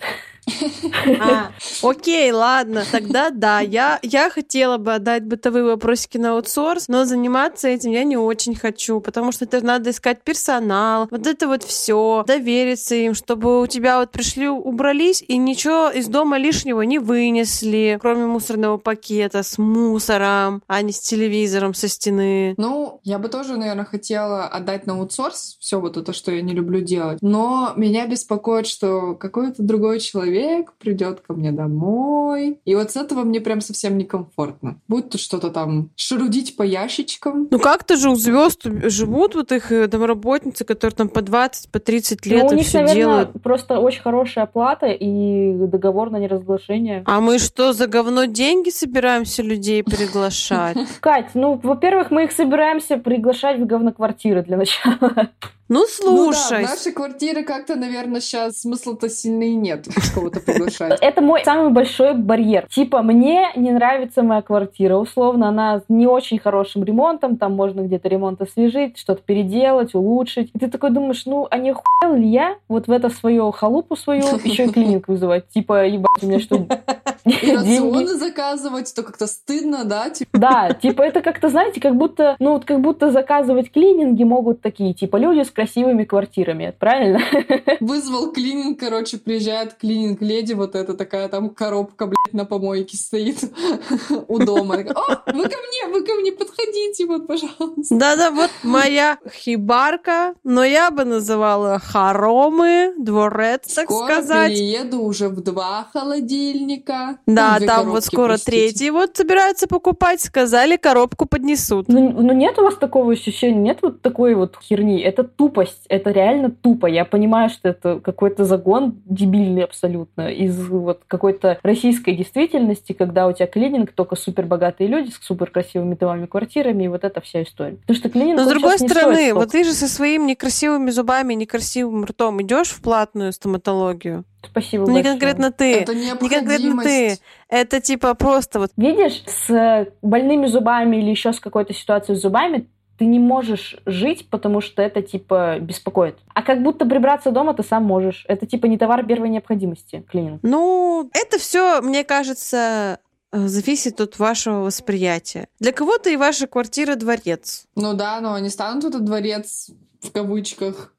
А, 1.19 1.51
окей, 1.81 2.31
ладно, 2.31 2.83
тогда 2.91 3.29
да, 3.29 3.59
я, 3.59 3.99
я 4.03 4.29
хотела 4.29 4.77
бы 4.77 4.93
отдать 4.93 5.23
бытовые 5.23 5.65
вопросики 5.65 6.17
на 6.17 6.33
аутсорс, 6.33 6.87
но 6.87 7.05
заниматься 7.05 7.67
этим 7.67 7.91
я 7.91 8.03
не 8.03 8.17
очень 8.17 8.55
хочу, 8.55 8.99
потому 8.99 9.31
что 9.31 9.45
это 9.45 9.63
надо 9.65 9.89
искать 9.89 10.21
персонал, 10.21 11.07
вот 11.09 11.25
это 11.25 11.47
вот 11.47 11.63
все, 11.63 12.23
довериться 12.27 12.95
им, 12.95 13.15
чтобы 13.15 13.61
у 13.61 13.67
тебя 13.67 13.99
вот 13.99 14.11
пришли, 14.11 14.47
убрались 14.47 15.23
и 15.27 15.37
ничего 15.37 15.89
из 15.89 16.07
дома 16.07 16.37
лишнего 16.37 16.81
не 16.81 16.99
вынесли, 16.99 17.97
кроме 17.99 18.25
мусорного 18.25 18.77
пакета 18.77 19.43
с 19.43 19.57
мусором, 19.57 20.61
а 20.67 20.81
не 20.81 20.91
с 20.91 20.99
телевизором 20.99 21.73
со 21.73 21.87
стены. 21.87 22.53
Ну, 22.57 22.99
я 23.03 23.19
бы 23.19 23.29
тоже, 23.29 23.57
наверное, 23.57 23.85
хотела 23.85 24.45
отдать 24.45 24.85
на 24.85 24.93
аутсорс 24.93 25.57
все 25.59 25.79
вот 25.79 25.97
это, 25.97 26.13
что 26.13 26.31
я 26.31 26.41
не 26.41 26.53
люблю 26.53 26.81
делать. 26.81 27.19
Но 27.21 27.73
меня 27.75 28.07
беспокоит, 28.07 28.67
что 28.67 29.15
какой-то 29.15 29.63
другой 29.63 29.99
человек 29.99 30.34
придет 30.79 31.21
ко 31.21 31.33
мне 31.33 31.51
домой. 31.51 32.59
И 32.65 32.75
вот 32.75 32.91
с 32.91 32.95
этого 32.95 33.23
мне 33.23 33.39
прям 33.41 33.61
совсем 33.61 33.97
некомфортно. 33.97 34.77
Будь 34.87 35.09
то 35.09 35.17
что-то 35.17 35.49
там 35.49 35.89
шарудить 35.95 36.55
по 36.55 36.63
ящичкам. 36.63 37.47
Ну 37.51 37.59
как-то 37.59 37.95
же 37.97 38.09
у 38.09 38.15
звезд 38.15 38.61
живут 38.63 39.35
вот 39.35 39.51
их 39.51 39.71
э, 39.71 39.87
домработницы, 39.87 40.65
которые 40.65 40.95
там 40.95 41.09
по 41.09 41.21
20, 41.21 41.71
по 41.71 41.79
30 41.79 42.25
лет 42.25 42.43
Ну, 42.43 42.49
у 42.49 42.53
них, 42.53 42.65
все 42.65 42.79
наверное, 42.81 42.95
делают. 43.25 43.41
просто 43.43 43.79
очень 43.79 44.01
хорошая 44.01 44.45
оплата 44.45 44.87
и 44.87 45.53
договор 45.67 46.09
на 46.09 46.17
неразглашение. 46.17 47.03
А 47.05 47.21
мы 47.21 47.39
что, 47.39 47.73
за 47.73 47.87
говно 47.87 48.25
деньги 48.25 48.69
собираемся 48.69 49.41
людей 49.43 49.83
приглашать? 49.83 50.77
Кать, 50.99 51.31
ну, 51.33 51.59
во-первых, 51.61 52.11
мы 52.11 52.25
их 52.25 52.31
собираемся 52.31 52.97
приглашать 52.97 53.59
в 53.59 53.65
говноквартиры 53.65 54.43
для 54.43 54.57
начала. 54.57 55.29
Ну, 55.67 55.85
Ну 56.03 56.31
да, 56.31 56.31
в 56.31 56.35
слушай. 56.35 56.63
нашей 56.63 56.91
квартире 56.91 57.43
как-то, 57.43 57.75
наверное, 57.75 58.21
сейчас 58.21 58.61
смысла-то 58.61 59.09
сильно 59.09 59.43
и 59.43 59.55
нет 59.55 59.87
кого-то 60.13 60.39
приглашать. 60.39 60.99
Это 61.01 61.21
мой 61.21 61.43
самый 61.43 61.71
большой 61.71 62.13
барьер. 62.13 62.67
Типа, 62.69 63.01
мне 63.01 63.51
не 63.55 63.71
нравится 63.71 64.21
моя 64.21 64.43
квартира. 64.43 64.95
Условно, 64.97 65.49
она 65.49 65.79
с 65.79 65.83
не 65.89 66.05
очень 66.05 66.37
хорошим 66.37 66.83
ремонтом. 66.83 67.37
Там 67.37 67.53
можно 67.53 67.81
где-то 67.81 68.07
ремонт 68.09 68.41
освежить, 68.41 68.99
что-то 68.99 69.21
переделать, 69.23 69.95
улучшить. 69.95 70.51
И 70.53 70.59
ты 70.59 70.69
такой 70.69 70.91
думаешь, 70.91 71.25
ну, 71.25 71.47
а 71.49 71.57
не 71.57 71.71
охуел 71.71 72.15
ли 72.15 72.27
я 72.27 72.57
вот 72.67 72.87
в 72.87 72.91
это 72.91 73.09
свою 73.09 73.49
халупу 73.51 73.95
свою 73.95 74.21
еще 74.43 74.65
и 74.65 74.69
клиник 74.69 75.07
вызывать? 75.07 75.49
Типа, 75.49 75.87
ебать, 75.87 76.21
у 76.21 76.27
меня 76.27 76.39
что, 76.39 76.67
И 77.25 77.51
рационы 77.51 78.13
заказывать, 78.13 78.93
то 78.93 79.01
как-то 79.01 79.25
стыдно, 79.25 79.83
да? 79.83 80.11
Типа, 80.11 80.37
Да, 80.37 80.73
типа 80.73 81.01
это 81.01 81.21
как-то, 81.21 81.49
знаете, 81.49 81.81
как 81.81 81.95
будто, 81.95 82.35
ну 82.37 82.53
вот 82.53 82.65
как 82.65 82.81
будто 82.81 83.11
заказывать 83.11 83.71
клининги 83.71 84.23
могут 84.23 84.61
такие, 84.61 84.93
типа 84.93 85.17
люди 85.17 85.43
с 85.43 85.49
красивыми 85.55 86.03
квартирами, 86.03 86.73
правильно? 86.77 87.21
вызвал 87.79 88.31
клининг, 88.31 88.79
короче, 88.79 89.17
приезжает 89.17 89.75
клининг-леди, 89.75 90.53
вот 90.53 90.75
эта 90.75 90.93
такая 90.95 91.27
там 91.29 91.49
коробка, 91.49 92.07
блядь, 92.07 92.33
на 92.33 92.45
помойке 92.45 92.97
стоит 92.97 93.37
у 94.27 94.39
дома. 94.39 94.75
О, 94.75 95.31
вы 95.31 95.43
ко 95.43 95.57
мне, 95.57 95.93
вы 95.93 96.03
ко 96.03 96.13
мне 96.15 96.31
подходите, 96.31 97.05
вот, 97.05 97.27
пожалуйста. 97.27 97.95
Да-да, 97.95 98.31
вот 98.31 98.49
моя 98.63 99.17
хибарка, 99.31 100.35
но 100.43 100.63
я 100.63 100.91
бы 100.91 101.05
называла 101.05 101.79
хоромы, 101.79 102.93
дворец, 102.97 103.73
так 103.73 103.85
Скоро 103.85 104.13
сказать. 104.13 104.51
перееду 104.51 105.01
уже 105.01 105.29
в 105.29 105.41
два 105.41 105.87
холодильника. 105.93 107.17
Да, 107.25 107.59
там 107.59 107.89
вот 107.89 108.03
скоро 108.03 108.29
простите. 108.29 108.51
третий 108.51 108.91
вот 108.91 109.15
собираются 109.17 109.67
покупать, 109.67 110.21
сказали, 110.21 110.77
коробку 110.77 111.25
поднесут. 111.25 111.87
Ну, 111.87 112.11
ну 112.11 112.33
нет 112.33 112.57
у 112.59 112.63
вас 112.63 112.75
такого 112.75 113.13
ощущения, 113.13 113.59
нет 113.59 113.79
вот 113.81 114.01
такой 114.01 114.35
вот 114.35 114.57
херни. 114.61 115.01
Это 115.01 115.23
тупо 115.23 115.44
тупость. 115.45 115.85
Это 115.89 116.09
реально 116.09 116.49
тупо. 116.49 116.87
Я 116.87 117.05
понимаю, 117.05 117.49
что 117.49 117.69
это 117.69 117.99
какой-то 117.99 118.45
загон 118.45 119.01
дебильный 119.05 119.63
абсолютно 119.63 120.31
из 120.31 120.67
вот 120.67 121.01
какой-то 121.05 121.59
российской 121.61 122.15
действительности, 122.15 122.93
когда 122.93 123.27
у 123.27 123.33
тебя 123.33 123.45
клининг 123.45 123.91
только 123.91 124.15
супер 124.15 124.45
богатые 124.45 124.87
люди 124.87 125.11
с 125.11 125.23
супер 125.23 125.51
красивыми 125.51 125.93
домами, 125.93 126.25
квартирами 126.25 126.85
и 126.85 126.87
вот 126.87 127.03
эта 127.03 127.21
вся 127.21 127.43
история. 127.43 127.75
Потому 127.75 127.97
что 127.97 128.09
клининг 128.09 128.39
Но 128.39 128.45
с 128.45 128.47
другой 128.49 128.79
стороны, 128.79 129.15
стоит 129.15 129.33
вот 129.33 129.51
ты 129.51 129.63
же 129.63 129.73
со 129.73 129.87
своими 129.87 130.31
некрасивыми 130.31 130.89
зубами, 130.89 131.35
некрасивым 131.35 132.05
ртом 132.05 132.41
идешь 132.41 132.69
в 132.69 132.81
платную 132.81 133.31
стоматологию. 133.31 134.23
Спасибо 134.43 134.85
Ну, 134.85 134.89
не 134.89 134.95
большое. 134.97 135.13
конкретно 135.13 135.51
ты. 135.51 135.79
Это 135.81 135.95
Не 135.95 136.29
конкретно 136.29 136.83
ты. 136.83 137.17
Это 137.49 137.81
типа 137.81 138.13
просто 138.15 138.59
вот 138.59 138.71
Видишь, 138.77 139.23
с 139.27 139.87
больными 140.01 140.47
зубами 140.47 140.97
или 140.97 141.09
еще 141.11 141.33
с 141.33 141.39
какой-то 141.39 141.73
ситуацией 141.73 142.17
с 142.17 142.21
зубами 142.21 142.67
ты 142.97 143.05
не 143.05 143.19
можешь 143.19 143.75
жить, 143.85 144.29
потому 144.29 144.61
что 144.61 144.81
это, 144.81 145.01
типа, 145.01 145.59
беспокоит. 145.59 146.17
А 146.33 146.41
как 146.41 146.63
будто 146.63 146.85
прибраться 146.85 147.31
дома 147.31 147.53
ты 147.53 147.63
сам 147.63 147.83
можешь. 147.83 148.25
Это, 148.27 148.45
типа, 148.45 148.67
не 148.67 148.77
товар 148.77 149.05
первой 149.05 149.29
необходимости, 149.29 150.05
клининг. 150.09 150.39
Ну, 150.43 151.09
это 151.13 151.37
все, 151.37 151.81
мне 151.81 152.03
кажется, 152.03 152.99
э, 153.31 153.47
зависит 153.47 153.99
от 153.99 154.17
вашего 154.17 154.61
восприятия. 154.61 155.47
Для 155.59 155.71
кого-то 155.71 156.09
и 156.09 156.17
ваша 156.17 156.47
квартира 156.47 156.95
дворец. 156.95 157.65
Ну 157.75 157.93
да, 157.93 158.21
но 158.21 158.33
они 158.33 158.49
станут 158.49 158.85
этот 158.85 159.03
дворец, 159.03 159.69
в 160.01 160.11
кавычках, 160.11 160.93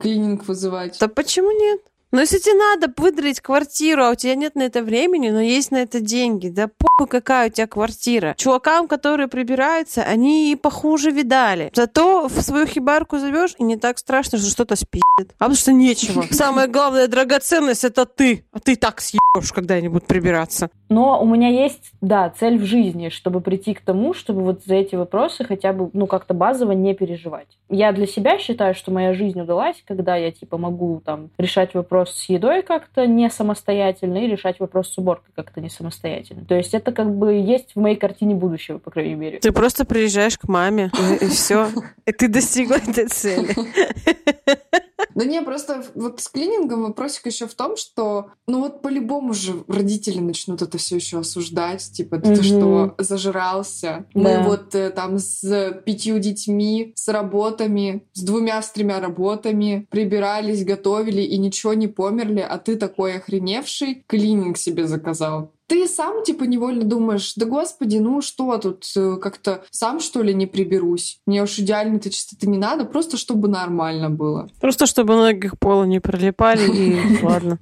клининг 0.00 0.46
вызывать. 0.46 0.98
Да 0.98 1.08
почему 1.08 1.50
нет? 1.50 1.80
Но 2.10 2.20
если 2.20 2.38
тебе 2.38 2.54
надо 2.54 2.92
выдрать 2.96 3.40
квартиру, 3.40 4.04
а 4.04 4.10
у 4.10 4.14
тебя 4.14 4.34
нет 4.34 4.54
на 4.54 4.62
это 4.62 4.82
времени, 4.82 5.28
но 5.28 5.40
есть 5.40 5.70
на 5.70 5.76
это 5.76 6.00
деньги, 6.00 6.48
да 6.48 6.68
похуй 6.68 6.87
какая 7.06 7.48
у 7.48 7.52
тебя 7.52 7.66
квартира. 7.66 8.34
Чувакам, 8.36 8.88
которые 8.88 9.28
прибираются, 9.28 10.02
они 10.02 10.52
и 10.52 10.56
похуже 10.56 11.10
видали. 11.10 11.70
Зато 11.74 12.28
в 12.28 12.42
свою 12.42 12.66
хибарку 12.66 13.18
зовешь, 13.18 13.54
и 13.58 13.62
не 13.62 13.76
так 13.76 13.98
страшно, 13.98 14.38
что 14.38 14.48
что-то 14.48 14.76
спиздит. 14.76 15.02
А 15.18 15.44
потому 15.44 15.54
что 15.54 15.72
нечего. 15.72 16.22
Самая 16.30 16.68
главная 16.68 17.08
драгоценность— 17.08 17.84
это 17.84 18.06
ты. 18.06 18.44
А 18.52 18.60
ты 18.60 18.76
так 18.76 19.00
съешь 19.00 19.52
когда-нибудь 19.52 20.06
прибираться. 20.06 20.70
Но 20.88 21.20
у 21.22 21.26
меня 21.26 21.48
есть, 21.48 21.92
да, 22.00 22.30
цель 22.30 22.58
в 22.58 22.64
жизни, 22.64 23.10
чтобы 23.10 23.40
прийти 23.40 23.74
к 23.74 23.80
тому, 23.80 24.14
чтобы 24.14 24.42
вот 24.42 24.64
за 24.64 24.76
эти 24.76 24.94
вопросы 24.94 25.44
хотя 25.44 25.72
бы, 25.72 25.90
ну, 25.92 26.06
как-то 26.06 26.34
базово 26.34 26.72
не 26.72 26.94
переживать. 26.94 27.48
Я 27.68 27.92
для 27.92 28.06
себя 28.06 28.38
считаю, 28.38 28.74
что 28.74 28.90
моя 28.90 29.12
жизнь 29.12 29.40
удалась, 29.40 29.82
когда 29.86 30.16
я, 30.16 30.30
типа, 30.30 30.56
могу 30.56 31.02
там 31.04 31.30
решать 31.36 31.74
вопрос 31.74 32.12
с 32.14 32.28
едой 32.28 32.62
как-то 32.62 33.06
не 33.06 33.28
самостоятельно 33.28 34.18
и 34.18 34.28
решать 34.28 34.60
вопрос 34.60 34.88
с 34.88 34.98
уборкой 34.98 35.32
как-то 35.34 35.60
не 35.60 35.68
самостоятельно. 35.68 36.44
То 36.46 36.54
есть 36.54 36.72
это 36.72 36.87
как 36.92 37.14
бы 37.14 37.34
есть 37.34 37.72
в 37.74 37.80
моей 37.80 37.96
картине 37.96 38.34
будущего, 38.34 38.78
по 38.78 38.90
крайней 38.90 39.14
мере. 39.14 39.38
Ты 39.38 39.52
просто 39.52 39.84
приезжаешь 39.84 40.38
к 40.38 40.48
маме, 40.48 40.90
и, 41.20 41.26
все. 41.28 41.68
И 42.06 42.12
ты 42.12 42.28
достигла 42.28 42.76
этой 42.76 43.06
цели. 43.08 43.54
Да 45.14 45.24
не, 45.24 45.40
просто 45.42 45.84
вот 45.94 46.20
с 46.20 46.28
клинингом 46.28 46.82
вопросик 46.82 47.26
еще 47.26 47.46
в 47.46 47.54
том, 47.54 47.76
что, 47.76 48.30
ну 48.46 48.60
вот 48.60 48.82
по-любому 48.82 49.32
же 49.32 49.64
родители 49.68 50.18
начнут 50.20 50.62
это 50.62 50.78
все 50.78 50.96
еще 50.96 51.20
осуждать, 51.20 51.90
типа, 51.92 52.18
ты 52.18 52.30
Мгм. 52.30 52.42
что, 52.42 52.94
зажрался? 52.98 54.06
Мы 54.14 54.34
Да. 54.34 54.42
вот 54.42 54.74
э, 54.74 54.90
там 54.90 55.18
с 55.18 55.40
пятью 55.84 56.18
детьми, 56.18 56.92
с 56.96 57.08
работами, 57.08 58.02
с 58.12 58.22
двумя, 58.22 58.60
с 58.62 58.70
тремя 58.70 59.00
работами 59.00 59.86
прибирались, 59.90 60.64
готовили 60.64 61.22
и 61.22 61.38
ничего 61.38 61.74
не 61.74 61.88
померли, 61.88 62.40
а 62.40 62.58
ты 62.58 62.76
такой 62.76 63.14
охреневший 63.16 64.04
клининг 64.06 64.56
себе 64.58 64.86
заказал. 64.86 65.52
Ты 65.66 65.86
сам, 65.86 66.24
типа, 66.24 66.44
невольно 66.44 66.82
думаешь, 66.84 67.34
да 67.36 67.44
господи, 67.44 67.98
ну 67.98 68.22
что 68.22 68.56
тут, 68.56 68.86
э, 68.96 69.16
как-то 69.20 69.64
сам, 69.70 70.00
что 70.00 70.22
ли, 70.22 70.32
не 70.32 70.46
приберусь? 70.46 71.20
Мне 71.26 71.42
уж 71.42 71.58
идеальной-то 71.58 72.08
чистоты 72.08 72.48
не 72.48 72.56
надо, 72.56 72.86
просто 72.86 73.18
чтобы 73.18 73.48
нормально 73.48 74.08
было. 74.08 74.48
Просто 74.62 74.86
чтобы 74.88 75.14
ноги 75.14 75.48
к 75.48 75.58
полу 75.58 75.84
не 75.84 76.00
прилипали, 76.00 76.60
и 76.62 77.22
ладно. 77.22 77.58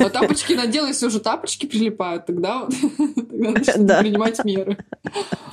А 0.00 0.08
тапочки 0.10 0.52
надел, 0.54 0.86
если 0.86 1.06
уже 1.06 1.20
тапочки 1.20 1.66
прилипают, 1.66 2.26
тогда, 2.26 2.60
вот- 2.66 2.74
тогда 3.64 3.72
Да. 3.94 4.00
принимать 4.00 4.44
меры. 4.44 4.76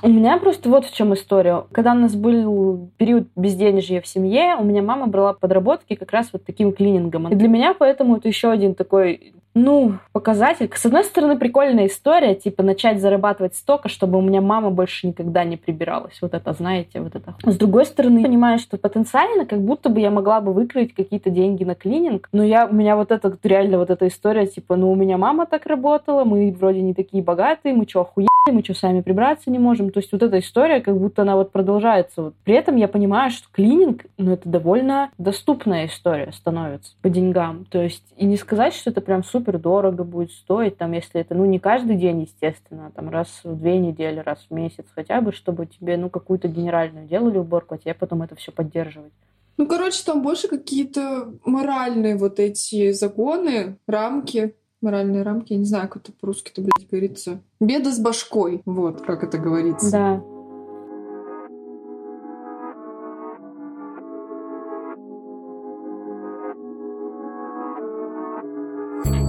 У 0.04 0.10
меня 0.10 0.38
просто 0.38 0.70
вот 0.70 0.86
в 0.86 0.94
чем 0.96 1.14
история. 1.14 1.66
Когда 1.72 1.92
у 1.94 1.96
нас 1.96 2.14
был 2.16 2.90
период 2.98 3.28
безденежья 3.36 4.02
в 4.02 4.08
семье, 4.08 4.56
у 4.60 4.64
меня 4.64 4.82
мама 4.82 5.08
брала 5.08 5.34
подработки 5.34 5.96
как 5.96 6.12
раз 6.12 6.30
вот 6.34 6.46
таким 6.46 6.74
клинингом. 6.74 7.28
И 7.30 7.36
для 7.36 7.48
меня 7.48 7.74
поэтому 7.74 8.18
это 8.18 8.28
еще 8.28 8.50
один 8.52 8.76
такой 8.76 9.34
ну, 9.54 9.98
показатель. 10.12 10.70
С 10.74 10.86
одной 10.86 11.04
стороны, 11.04 11.38
прикольная 11.38 11.88
история, 11.88 12.36
типа 12.36 12.64
начать 12.64 13.02
зарабатывать 13.02 13.56
столько, 13.56 13.90
чтобы 13.90 14.18
у 14.18 14.22
меня 14.22 14.42
мама 14.42 14.70
больше 14.70 15.08
никогда 15.08 15.44
не 15.44 15.58
прибиралась. 15.58 16.18
Вот 16.22 16.34
это, 16.34 16.54
знаете, 16.54 17.02
вот 17.02 17.16
это. 17.16 17.36
С 17.44 17.58
другой 17.58 17.86
стороны, 17.86 18.24
понимаю, 18.24 18.60
что 18.60 18.78
потенциально 18.78 19.46
как 19.46 19.62
будто 19.62 19.90
бы 19.90 20.00
я 20.00 20.12
могла 20.12 20.42
бы 20.42 20.54
выкроить 20.54 20.94
какие-то 20.94 21.30
деньги 21.30 21.64
на 21.64 21.76
клининг, 21.76 22.30
но 22.32 22.44
я, 22.44 22.66
у 22.66 22.74
меня 22.74 22.96
вот 22.96 23.12
это 23.12 23.38
реально 23.44 23.78
вот 23.78 23.90
эта 23.90 24.08
история, 24.08 24.46
типа, 24.48 24.76
ну, 24.76 24.92
у 24.92 24.96
меня 24.96 25.18
мама 25.18 25.46
так 25.46 25.66
работала, 25.66 26.24
мы 26.24 26.56
вроде 26.58 26.82
не 26.82 26.94
такие 26.94 27.24
богатые, 27.24 27.74
мы 27.74 27.88
что, 27.88 28.02
охуели, 28.02 28.31
мы 28.50 28.64
что, 28.64 28.74
сами 28.74 29.02
прибраться 29.02 29.52
не 29.52 29.60
можем. 29.60 29.92
То 29.92 30.00
есть 30.00 30.12
вот 30.12 30.24
эта 30.24 30.40
история, 30.40 30.82
как 30.82 30.98
будто 30.98 31.22
она 31.22 31.36
вот 31.36 31.52
продолжается. 31.52 32.24
Вот. 32.24 32.36
При 32.44 32.56
этом 32.56 32.76
я 32.76 32.88
понимаю, 32.88 33.30
что 33.30 33.48
клининг, 33.52 34.06
ну, 34.18 34.34
это 34.34 34.50
довольно 34.50 35.12
доступная 35.20 35.86
история 35.86 36.32
становится 36.32 36.96
по 37.02 37.10
деньгам. 37.10 37.66
То 37.70 37.82
есть 37.82 38.04
и 38.18 38.26
не 38.26 38.38
сказать, 38.38 38.74
что 38.74 38.90
это 38.90 39.02
прям 39.02 39.24
супер 39.24 39.60
дорого 39.60 40.04
будет 40.04 40.32
стоить, 40.32 40.78
там, 40.78 40.94
если 40.94 41.22
это, 41.22 41.36
ну, 41.36 41.46
не 41.46 41.60
каждый 41.60 41.98
день, 41.98 42.22
естественно, 42.22 42.88
а 42.88 42.92
там 42.92 43.10
раз 43.10 43.42
в 43.44 43.56
две 43.56 43.78
недели, 43.78 44.20
раз 44.20 44.40
в 44.50 44.54
месяц 44.54 44.86
хотя 44.96 45.22
бы, 45.22 45.32
чтобы 45.32 45.68
тебе, 45.68 45.98
ну, 45.98 46.10
какую-то 46.10 46.48
генеральную 46.48 47.08
делали 47.08 47.38
уборку, 47.38 47.76
а 47.76 47.78
тебе 47.78 47.94
потом 47.94 48.24
это 48.24 48.36
все 48.36 48.52
поддерживать. 48.52 49.14
Ну, 49.58 49.68
короче, 49.68 50.02
там 50.04 50.24
больше 50.24 50.48
какие-то 50.48 51.34
моральные 51.46 52.16
вот 52.16 52.40
эти 52.40 52.92
законы, 52.94 53.78
рамки, 53.86 54.56
моральные 54.82 55.24
рамки, 55.24 55.54
я 55.54 55.60
не 55.60 55.66
знаю, 55.66 55.88
как 55.88 56.04
это 56.04 56.12
по-русски-то, 56.20 56.62
блядь, 56.62 56.90
говорится. 56.90 57.40
Беда 57.60 57.92
с 57.92 58.00
башкой, 58.00 58.62
вот 58.66 59.02
как 59.02 59.24
это 59.24 59.38
говорится. 59.38 59.92
Да. 59.92 60.24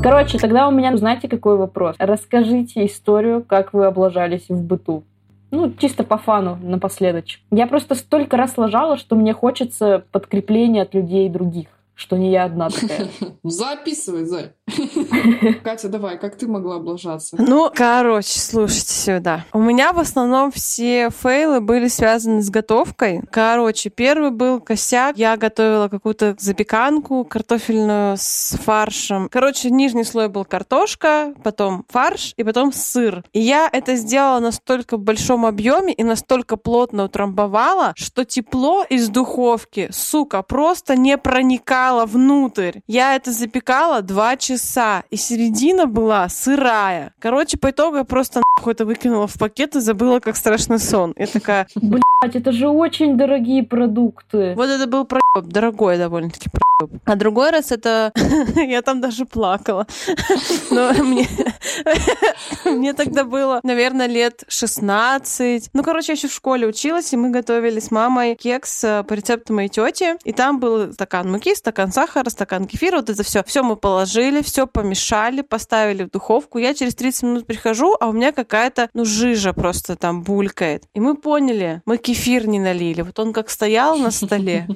Короче, 0.02 0.36
тогда 0.38 0.66
у 0.66 0.72
меня, 0.72 0.96
знаете, 0.96 1.28
какой 1.28 1.56
вопрос? 1.56 1.94
Расскажите 1.98 2.84
историю, 2.86 3.44
как 3.44 3.72
вы 3.72 3.86
облажались 3.86 4.48
в 4.48 4.60
быту. 4.60 5.04
Ну, 5.52 5.72
чисто 5.74 6.02
по 6.02 6.18
фану, 6.18 6.58
напоследок. 6.60 7.26
Я 7.52 7.68
просто 7.68 7.94
столько 7.94 8.36
раз 8.36 8.56
лажала, 8.56 8.96
что 8.96 9.14
мне 9.14 9.32
хочется 9.32 10.04
подкрепления 10.10 10.82
от 10.82 10.94
людей 10.94 11.28
других, 11.28 11.68
что 11.94 12.16
не 12.16 12.32
я 12.32 12.44
одна 12.44 12.70
такая. 12.70 13.10
Записывай, 13.44 14.24
Зай. 14.24 14.52
Катя, 15.64 15.88
давай, 15.88 16.18
как 16.18 16.36
ты 16.36 16.46
могла 16.46 16.76
облажаться? 16.76 17.36
Ну, 17.38 17.70
короче, 17.74 18.38
слушайте 18.38 18.92
сюда. 18.92 19.44
У 19.52 19.60
меня 19.60 19.92
в 19.92 19.98
основном 19.98 20.50
все 20.50 21.10
фейлы 21.10 21.60
были 21.60 21.88
связаны 21.88 22.42
с 22.42 22.50
готовкой. 22.50 23.22
Короче, 23.30 23.90
первый 23.90 24.30
был 24.30 24.60
косяк. 24.60 25.16
Я 25.16 25.36
готовила 25.36 25.88
какую-то 25.88 26.36
запеканку 26.38 27.24
картофельную 27.24 28.16
с 28.18 28.56
фаршем. 28.62 29.28
Короче, 29.30 29.70
нижний 29.70 30.04
слой 30.04 30.28
был 30.28 30.44
картошка, 30.44 31.34
потом 31.42 31.84
фарш 31.88 32.34
и 32.36 32.44
потом 32.44 32.72
сыр. 32.72 33.24
И 33.32 33.40
я 33.40 33.68
это 33.72 33.96
сделала 33.96 34.40
настолько 34.40 34.96
в 34.96 35.00
большом 35.00 35.46
объеме 35.46 35.92
и 35.92 36.04
настолько 36.04 36.56
плотно 36.56 37.04
утрамбовала, 37.04 37.92
что 37.96 38.24
тепло 38.24 38.84
из 38.88 39.08
духовки, 39.08 39.88
сука, 39.92 40.42
просто 40.42 40.96
не 40.96 41.18
проникало 41.18 42.06
внутрь. 42.06 42.80
Я 42.86 43.16
это 43.16 43.32
запекала 43.32 44.02
два 44.02 44.36
часа, 44.36 44.61
и 45.10 45.16
середина 45.16 45.86
была 45.86 46.28
сырая. 46.28 47.12
Короче, 47.18 47.56
по 47.58 47.70
итогу 47.70 47.96
я 47.96 48.04
просто 48.04 48.40
нахуй 48.56 48.72
это 48.72 48.84
выкинула 48.84 49.26
в 49.26 49.38
пакет 49.38 49.76
и 49.76 49.80
забыла, 49.80 50.20
как 50.20 50.36
страшный 50.36 50.78
сон. 50.78 51.14
Я 51.16 51.26
такая, 51.26 51.66
Блять, 51.74 52.02
это 52.36 52.52
же 52.52 52.68
очень 52.68 53.16
дорогие 53.16 53.62
продукты. 53.64 54.54
вот 54.56 54.68
это 54.68 54.86
был 54.86 55.04
проеб, 55.04 55.46
дорогой 55.46 55.98
довольно-таки 55.98 56.48
проеб. 56.50 56.62
А 57.04 57.16
другой 57.16 57.50
раз 57.50 57.72
это... 57.72 58.12
я 58.56 58.82
там 58.82 59.00
даже 59.00 59.24
плакала. 59.26 59.86
Но 60.70 60.92
мне... 60.92 61.28
мне 62.64 62.92
тогда 62.92 63.24
было, 63.24 63.60
наверное, 63.62 64.06
лет 64.06 64.44
16. 64.48 65.70
Ну, 65.72 65.82
короче, 65.82 66.12
я 66.12 66.16
еще 66.16 66.28
в 66.28 66.32
школе 66.32 66.66
училась, 66.66 67.12
и 67.12 67.16
мы 67.16 67.30
готовили 67.30 67.80
с 67.80 67.90
мамой 67.90 68.34
кекс 68.34 68.84
э, 68.84 69.04
по 69.04 69.14
рецепту 69.14 69.54
моей 69.54 69.68
тети. 69.68 70.16
И 70.24 70.32
там 70.32 70.60
был 70.60 70.92
стакан 70.92 71.30
муки, 71.30 71.54
стакан 71.54 71.92
сахара, 71.92 72.30
стакан 72.30 72.66
кефира, 72.66 72.96
вот 72.96 73.10
это 73.10 73.22
все. 73.22 73.42
Все 73.44 73.62
мы 73.62 73.76
положили, 73.76 74.42
все 74.42 74.66
помешали, 74.66 75.42
поставили 75.42 76.04
в 76.04 76.10
духовку. 76.10 76.58
Я 76.58 76.74
через 76.74 76.94
30 76.94 77.22
минут 77.22 77.46
прихожу, 77.46 77.96
а 78.00 78.08
у 78.08 78.12
меня 78.12 78.32
какая-то, 78.32 78.88
ну, 78.94 79.04
жижа 79.04 79.52
просто 79.52 79.96
там 79.96 80.22
булькает. 80.22 80.84
И 80.94 81.00
мы 81.00 81.16
поняли, 81.16 81.82
мы 81.86 81.98
кефир 81.98 82.46
не 82.46 82.60
налили. 82.60 83.02
Вот 83.02 83.18
он 83.18 83.32
как 83.32 83.50
стоял 83.50 83.96
на 83.98 84.10
столе, 84.10 84.66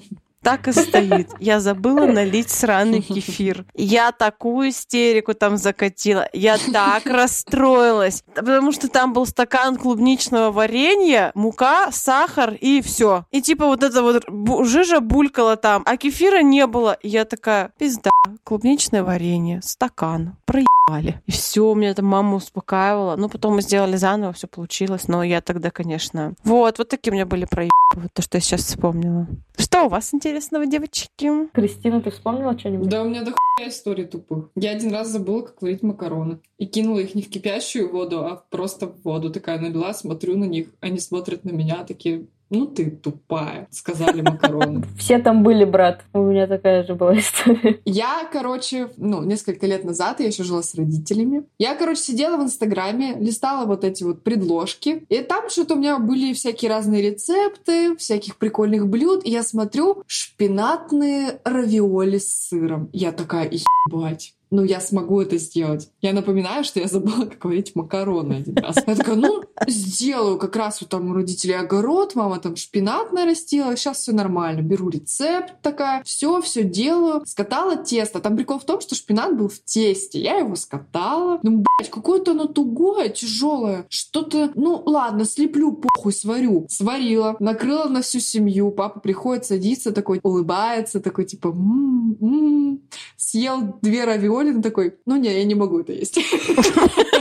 так 0.46 0.68
и 0.68 0.72
стоит. 0.72 1.30
Я 1.40 1.58
забыла 1.58 2.06
налить 2.06 2.50
сраный 2.50 3.02
кефир. 3.02 3.66
Я 3.74 4.12
такую 4.12 4.68
истерику 4.68 5.34
там 5.34 5.56
закатила. 5.56 6.28
Я 6.32 6.56
так 6.72 7.04
расстроилась. 7.06 8.22
Потому 8.32 8.70
что 8.70 8.88
там 8.88 9.12
был 9.12 9.26
стакан 9.26 9.74
клубничного 9.74 10.52
варенья, 10.52 11.32
мука, 11.34 11.90
сахар 11.90 12.54
и 12.54 12.80
все. 12.80 13.24
И 13.32 13.42
типа 13.42 13.66
вот 13.66 13.82
это 13.82 14.02
вот 14.02 14.22
жижа 14.64 15.00
булькала 15.00 15.56
там, 15.56 15.82
а 15.84 15.96
кефира 15.96 16.42
не 16.42 16.68
было. 16.68 16.92
И 17.02 17.08
я 17.08 17.24
такая, 17.24 17.72
пизда, 17.76 18.10
клубничное 18.44 19.02
варенье, 19.02 19.60
стакан, 19.62 20.36
проебали. 20.44 21.20
И 21.26 21.32
все, 21.32 21.74
меня 21.74 21.92
там 21.94 22.06
мама 22.06 22.36
успокаивала. 22.36 23.16
Ну, 23.16 23.28
потом 23.28 23.56
мы 23.56 23.62
сделали 23.62 23.96
заново, 23.96 24.32
все 24.32 24.46
получилось. 24.46 25.08
Но 25.08 25.24
я 25.24 25.40
тогда, 25.40 25.72
конечно... 25.72 26.34
Вот, 26.44 26.78
вот 26.78 26.88
такие 26.88 27.10
у 27.10 27.14
меня 27.14 27.26
были 27.26 27.46
проебы. 27.46 27.72
Вот 27.96 28.12
то, 28.12 28.22
что 28.22 28.36
я 28.36 28.40
сейчас 28.40 28.60
вспомнила. 28.60 29.26
Что 29.56 29.86
у 29.86 29.88
вас 29.88 30.12
интересного, 30.12 30.66
девочки? 30.66 31.48
Кристина, 31.52 32.00
ты 32.02 32.10
вспомнила 32.10 32.58
что-нибудь? 32.58 32.88
Да, 32.88 33.02
у 33.02 33.08
меня 33.08 33.20
дохуя 33.20 33.68
истории 33.68 34.04
тупых. 34.04 34.50
Я 34.54 34.72
один 34.72 34.92
раз 34.92 35.08
забыла, 35.08 35.42
как 35.42 35.62
варить 35.62 35.82
макароны. 35.82 36.40
И 36.58 36.66
кинула 36.66 36.98
их 36.98 37.14
не 37.14 37.22
в 37.22 37.30
кипящую 37.30 37.90
воду, 37.90 38.20
а 38.20 38.44
просто 38.50 38.86
в 38.86 39.02
воду. 39.02 39.30
Такая 39.30 39.58
налила, 39.58 39.94
смотрю 39.94 40.36
на 40.36 40.44
них. 40.44 40.68
Они 40.80 40.98
смотрят 40.98 41.44
на 41.44 41.50
меня, 41.50 41.84
такие, 41.84 42.26
ну 42.50 42.66
ты 42.66 42.90
тупая, 42.90 43.68
сказали 43.70 44.20
макароны. 44.20 44.84
Все 44.98 45.18
там 45.18 45.42
были, 45.42 45.64
брат. 45.64 46.04
У 46.12 46.22
меня 46.22 46.46
такая 46.46 46.84
же 46.84 46.94
была 46.94 47.18
история. 47.18 47.80
Я, 47.84 48.28
короче, 48.32 48.90
ну, 48.96 49.22
несколько 49.22 49.66
лет 49.66 49.84
назад 49.84 50.20
я 50.20 50.26
еще 50.26 50.44
жила 50.44 50.62
с 50.62 50.74
родителями. 50.74 51.44
Я, 51.58 51.74
короче, 51.74 52.02
сидела 52.02 52.36
в 52.36 52.42
Инстаграме, 52.42 53.16
листала 53.18 53.66
вот 53.66 53.84
эти 53.84 54.04
вот 54.04 54.22
предложки. 54.22 55.04
И 55.08 55.18
там 55.22 55.48
что-то 55.50 55.74
у 55.74 55.78
меня 55.78 55.98
были 55.98 56.32
всякие 56.32 56.70
разные 56.70 57.02
рецепты, 57.02 57.96
всяких 57.96 58.36
прикольных 58.36 58.88
блюд. 58.88 59.24
И 59.24 59.30
я 59.30 59.42
смотрю, 59.42 60.02
шпинатные 60.06 61.40
равиоли 61.44 62.18
с 62.18 62.48
сыром. 62.48 62.88
Я 62.92 63.12
такая, 63.12 63.50
ебать 63.50 64.36
ну, 64.50 64.64
я 64.64 64.80
смогу 64.80 65.20
это 65.20 65.38
сделать. 65.38 65.90
Я 66.00 66.12
напоминаю, 66.12 66.64
что 66.64 66.80
я 66.80 66.86
забыла, 66.86 67.26
как 67.26 67.44
варить 67.44 67.74
макароны 67.74 68.34
один 68.34 68.56
раз. 68.56 68.76
Я 68.86 68.94
такая, 68.94 69.16
ну, 69.16 69.42
сделаю. 69.66 70.38
Как 70.38 70.56
раз 70.56 70.80
вот 70.80 70.90
там 70.90 71.10
у 71.10 71.14
родителей 71.14 71.54
огород, 71.54 72.14
мама 72.14 72.38
там 72.38 72.56
шпинат 72.56 73.12
нарастила, 73.12 73.76
сейчас 73.76 73.98
все 73.98 74.12
нормально. 74.12 74.60
Беру 74.62 74.88
рецепт 74.88 75.54
такая, 75.62 76.02
все, 76.04 76.40
все 76.40 76.62
делаю. 76.62 77.22
Скатала 77.26 77.76
тесто. 77.76 78.20
Там 78.20 78.36
прикол 78.36 78.58
в 78.58 78.64
том, 78.64 78.80
что 78.80 78.94
шпинат 78.94 79.36
был 79.36 79.48
в 79.48 79.58
тесте. 79.60 80.20
Я 80.20 80.38
его 80.38 80.56
скатала. 80.56 81.40
Ну, 81.42 81.64
блядь, 81.78 81.90
какое-то 81.90 82.32
оно 82.32 82.46
тугое, 82.46 83.08
тяжелое. 83.08 83.86
Что-то, 83.88 84.50
ну, 84.54 84.82
ладно, 84.84 85.24
слеплю, 85.24 85.72
похуй, 85.72 86.12
сварю. 86.12 86.66
Сварила, 86.68 87.36
накрыла 87.40 87.88
на 87.88 88.02
всю 88.02 88.20
семью. 88.20 88.70
Папа 88.70 89.00
приходит, 89.00 89.46
садится 89.46 89.92
такой, 89.92 90.20
улыбается, 90.22 91.00
такой, 91.00 91.24
типа, 91.24 91.48
м-м-м. 91.48 92.82
съел 93.16 93.78
две 93.82 94.04
равиоли 94.04 94.60
такой, 94.60 94.96
ну 95.06 95.16
не, 95.16 95.32
я 95.32 95.44
не 95.44 95.54
могу 95.54 95.80
это 95.80 95.92
есть. 95.92 96.18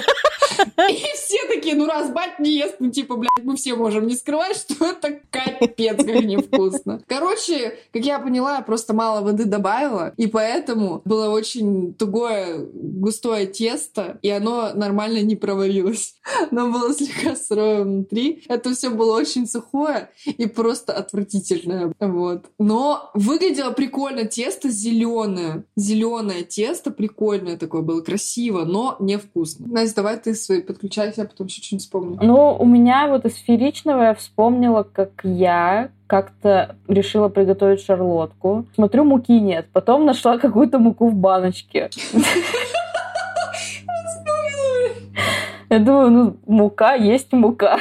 Такие, 1.65 1.79
ну 1.79 1.87
раз 1.87 2.11
бать 2.11 2.37
не 2.37 2.51
ест, 2.51 2.75
ну 2.77 2.91
типа, 2.91 3.15
блядь, 3.15 3.43
мы 3.43 3.55
все 3.55 3.73
можем 3.73 4.05
не 4.05 4.15
скрывать, 4.15 4.55
что 4.55 4.85
это 4.91 5.19
капец 5.31 5.97
как 5.97 6.23
невкусно. 6.23 7.01
Короче, 7.07 7.79
как 7.91 8.05
я 8.05 8.19
поняла, 8.19 8.57
я 8.57 8.61
просто 8.61 8.93
мало 8.93 9.21
воды 9.21 9.45
добавила, 9.45 10.13
и 10.15 10.27
поэтому 10.27 11.01
было 11.05 11.29
очень 11.29 11.95
тугое, 11.95 12.59
густое 12.71 13.47
тесто, 13.47 14.19
и 14.21 14.29
оно 14.29 14.73
нормально 14.75 15.23
не 15.23 15.35
проварилось. 15.35 16.13
Оно 16.51 16.71
было 16.71 16.93
слегка 16.93 17.35
сырое 17.35 17.83
внутри. 17.83 18.43
Это 18.47 18.73
все 18.73 18.89
было 18.89 19.17
очень 19.17 19.47
сухое 19.47 20.09
и 20.25 20.45
просто 20.47 20.93
отвратительное. 20.93 21.93
Вот. 21.99 22.45
Но 22.59 23.11
выглядело 23.13 23.71
прикольно. 23.71 24.25
Тесто 24.25 24.69
зеленое. 24.69 25.63
Зеленое 25.75 26.43
тесто 26.43 26.91
прикольное 26.91 27.57
такое 27.57 27.81
было, 27.81 28.01
красиво, 28.01 28.65
но 28.65 28.95
невкусно. 28.99 29.67
Настя, 29.67 29.97
давай 29.97 30.17
ты 30.17 30.33
свои 30.35 30.61
подключайся, 30.61 31.21
я 31.21 31.27
потом 31.27 31.47
еще 31.47 31.61
что-нибудь 31.61 31.83
вспомню. 31.83 32.19
Ну, 32.21 32.55
у 32.57 32.65
меня 32.65 33.07
вот 33.07 33.25
из 33.25 33.35
сферичного 33.35 34.03
я 34.03 34.15
вспомнила, 34.15 34.83
как 34.83 35.11
я 35.23 35.91
как-то 36.07 36.75
решила 36.87 37.29
приготовить 37.29 37.81
шарлотку. 37.81 38.65
Смотрю, 38.75 39.05
муки 39.05 39.39
нет. 39.39 39.67
Потом 39.73 40.05
нашла 40.05 40.37
какую-то 40.37 40.77
муку 40.79 41.09
в 41.09 41.15
баночке. 41.15 41.89
Я 45.69 45.79
думаю, 45.79 46.11
ну, 46.11 46.37
мука 46.45 46.93
есть 46.93 47.33
мука. 47.33 47.79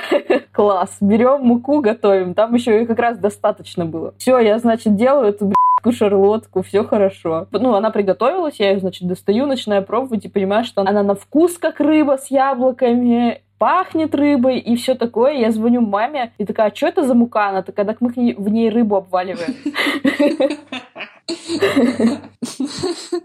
Класс. 0.55 0.97
Берем 1.01 1.43
муку, 1.43 1.81
готовим. 1.81 2.35
Там 2.35 2.55
еще 2.55 2.83
и 2.83 2.87
как 2.87 3.01
раз 3.01 3.19
достаточно 3.19 3.85
было. 3.85 4.15
Все, 4.19 4.39
я, 4.39 4.59
значит, 4.61 4.95
делаю 4.95 5.29
эту 5.29 5.53
шарлотку, 5.91 6.63
все 6.63 6.85
хорошо. 6.85 7.49
Ну, 7.51 7.75
она 7.75 7.91
приготовилась, 7.91 8.59
я 8.59 8.71
ее, 8.71 8.79
значит, 8.79 9.07
достаю, 9.07 9.47
начинаю 9.47 9.85
пробовать 9.85 10.25
и 10.25 10.29
понимаю, 10.29 10.65
что 10.65 10.81
она 10.81 11.03
на 11.03 11.15
вкус 11.15 11.59
как 11.59 11.81
рыба 11.81 12.17
с 12.17 12.31
яблоками, 12.31 13.43
пахнет 13.59 14.15
рыбой 14.15 14.61
и 14.61 14.77
все 14.77 14.95
такое. 14.95 15.33
Я 15.33 15.51
звоню 15.51 15.81
маме 15.81 16.33
и 16.39 16.45
такая, 16.45 16.71
а 16.71 16.75
что 16.75 16.87
это 16.87 17.05
за 17.05 17.15
мука? 17.15 17.49
Она 17.49 17.63
такая, 17.63 17.85
так 17.85 18.01
мы 18.01 18.11
в 18.11 18.49
ней 18.49 18.71
рыбу 18.71 18.97
обваливаем. 18.97 19.57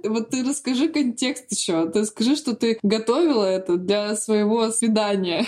Вот 0.04 0.30
ты 0.30 0.44
расскажи 0.48 0.88
контекст 0.88 1.52
еще. 1.52 1.90
Ты 1.90 2.06
скажи, 2.06 2.36
что 2.36 2.56
ты 2.56 2.80
готовила 2.82 3.44
это 3.44 3.78
для 3.78 4.16
своего 4.16 4.70
свидания. 4.70 5.46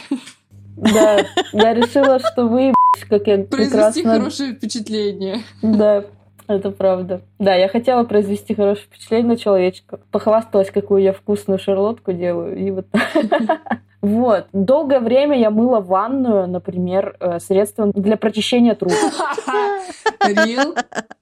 Да, 0.77 1.25
я 1.53 1.73
решила, 1.73 2.19
что 2.19 2.47
вы, 2.47 2.73
как 3.10 3.27
я 3.27 3.38
Произвести 3.38 4.01
прекрасно... 4.03 4.03
хорошее 4.03 4.53
впечатление. 4.53 5.39
Да, 5.62 6.05
это 6.47 6.71
правда. 6.71 7.21
Да, 7.39 7.55
я 7.55 7.67
хотела 7.67 8.03
произвести 8.03 8.53
хорошее 8.53 8.86
впечатление 8.86 9.27
на 9.27 9.38
человечка. 9.38 9.99
Похвасталась, 10.12 10.71
какую 10.71 11.01
я 11.01 11.13
вкусную 11.13 11.60
шарлотку 11.60 12.13
делаю. 12.13 12.57
И 12.57 12.71
вот 12.71 12.88
Вот. 14.01 14.47
Долгое 14.51 14.99
время 14.99 15.38
я 15.38 15.51
мыла 15.51 15.79
ванную, 15.79 16.47
например, 16.47 17.15
э, 17.19 17.39
средством 17.39 17.91
для 17.91 18.17
прочищения 18.17 18.75
труб. 18.75 18.93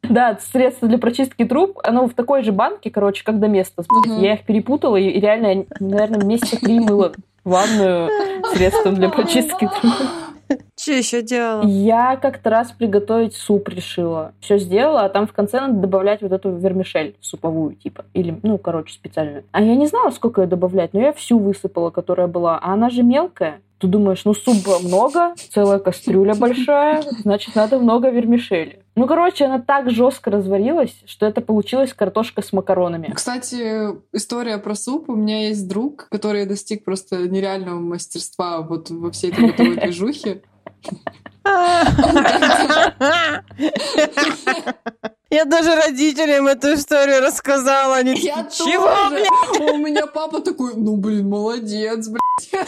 Да, 0.04 0.40
средство 0.42 0.88
для 0.88 0.98
прочистки 0.98 1.46
труб, 1.46 1.80
оно 1.84 2.08
в 2.08 2.16
такой 2.16 2.42
же 2.42 2.52
банке, 2.52 2.90
короче, 2.90 3.24
как 3.24 3.40
Доместос. 3.40 3.86
Я 4.08 4.34
их 4.34 4.44
перепутала 4.44 4.96
и 4.96 5.20
реально, 5.20 5.66
наверное, 5.80 6.26
месяца 6.26 6.60
три 6.60 6.80
мыла 6.80 7.14
ванную 7.44 8.10
средством 8.54 8.96
для 8.96 9.10
прочистки 9.10 9.68
труб. 9.68 9.94
Что 10.80 10.94
еще 10.94 11.22
делала? 11.22 11.64
Я 11.64 12.16
как-то 12.16 12.50
раз 12.50 12.72
приготовить 12.72 13.36
суп 13.36 13.70
решила. 13.70 14.34
Все 14.40 14.58
сделала, 14.58 15.02
а 15.02 15.10
там 15.10 15.28
в 15.28 15.34
конце 15.34 15.60
надо 15.60 15.74
добавлять 15.74 16.22
вот 16.22 16.32
эту 16.32 16.56
вермишель 16.56 17.16
суповую, 17.20 17.76
типа. 17.76 18.06
Или, 18.14 18.40
ну, 18.42 18.58
короче, 18.58 18.94
специальную. 18.94 19.44
А 19.52 19.62
я 19.62 19.76
не 19.76 19.88
знала, 19.88 20.10
сколько 20.10 20.42
ее 20.42 20.48
добавлять, 20.48 20.94
но 20.94 21.02
я 21.02 21.14
всю 21.14 21.38
высыпала, 21.38 21.90
которая 21.92 22.28
была. 22.28 22.58
А 22.58 22.74
она 22.74 22.90
же 22.90 23.04
мелкая. 23.04 23.62
Ты 23.80 23.88
думаешь, 23.88 24.26
ну 24.26 24.34
супа 24.34 24.80
много, 24.80 25.34
целая 25.52 25.80
кастрюля 25.80 26.36
большая, 26.36 27.02
значит, 27.24 27.56
надо 27.56 27.80
много 27.80 28.10
вермишели. 28.10 28.84
Ну, 28.96 29.08
короче, 29.08 29.46
она 29.46 29.60
так 29.60 29.90
жестко 29.90 30.30
разварилась, 30.30 30.94
что 31.06 31.26
это 31.26 31.40
получилась 31.40 31.94
картошка 31.94 32.42
с 32.42 32.52
макаронами. 32.52 33.10
Кстати, 33.16 33.96
история 34.12 34.58
про 34.58 34.76
суп. 34.76 35.10
У 35.10 35.16
меня 35.16 35.48
есть 35.48 35.70
друг, 35.70 36.10
который 36.12 36.46
достиг 36.46 36.84
просто 36.84 37.30
нереального 37.30 37.80
мастерства 37.80 38.62
вот 38.62 38.90
во 38.90 39.12
всей 39.12 39.32
этой 39.32 39.52
бытовой 39.52 39.78
движухе. 39.78 40.42
Я 45.30 45.46
даже 45.46 45.76
родителям 45.76 46.48
эту 46.48 46.74
историю 46.74 47.22
рассказала. 47.22 47.98
Они 47.98 48.14
Я 48.16 48.50
чего, 48.52 48.88
тоже. 49.10 49.74
У 49.74 49.78
меня 49.78 50.08
папа 50.08 50.42
такой, 50.42 50.74
ну, 50.76 50.96
блин, 50.98 51.30
молодец, 51.30 52.08
блядь. 52.08 52.68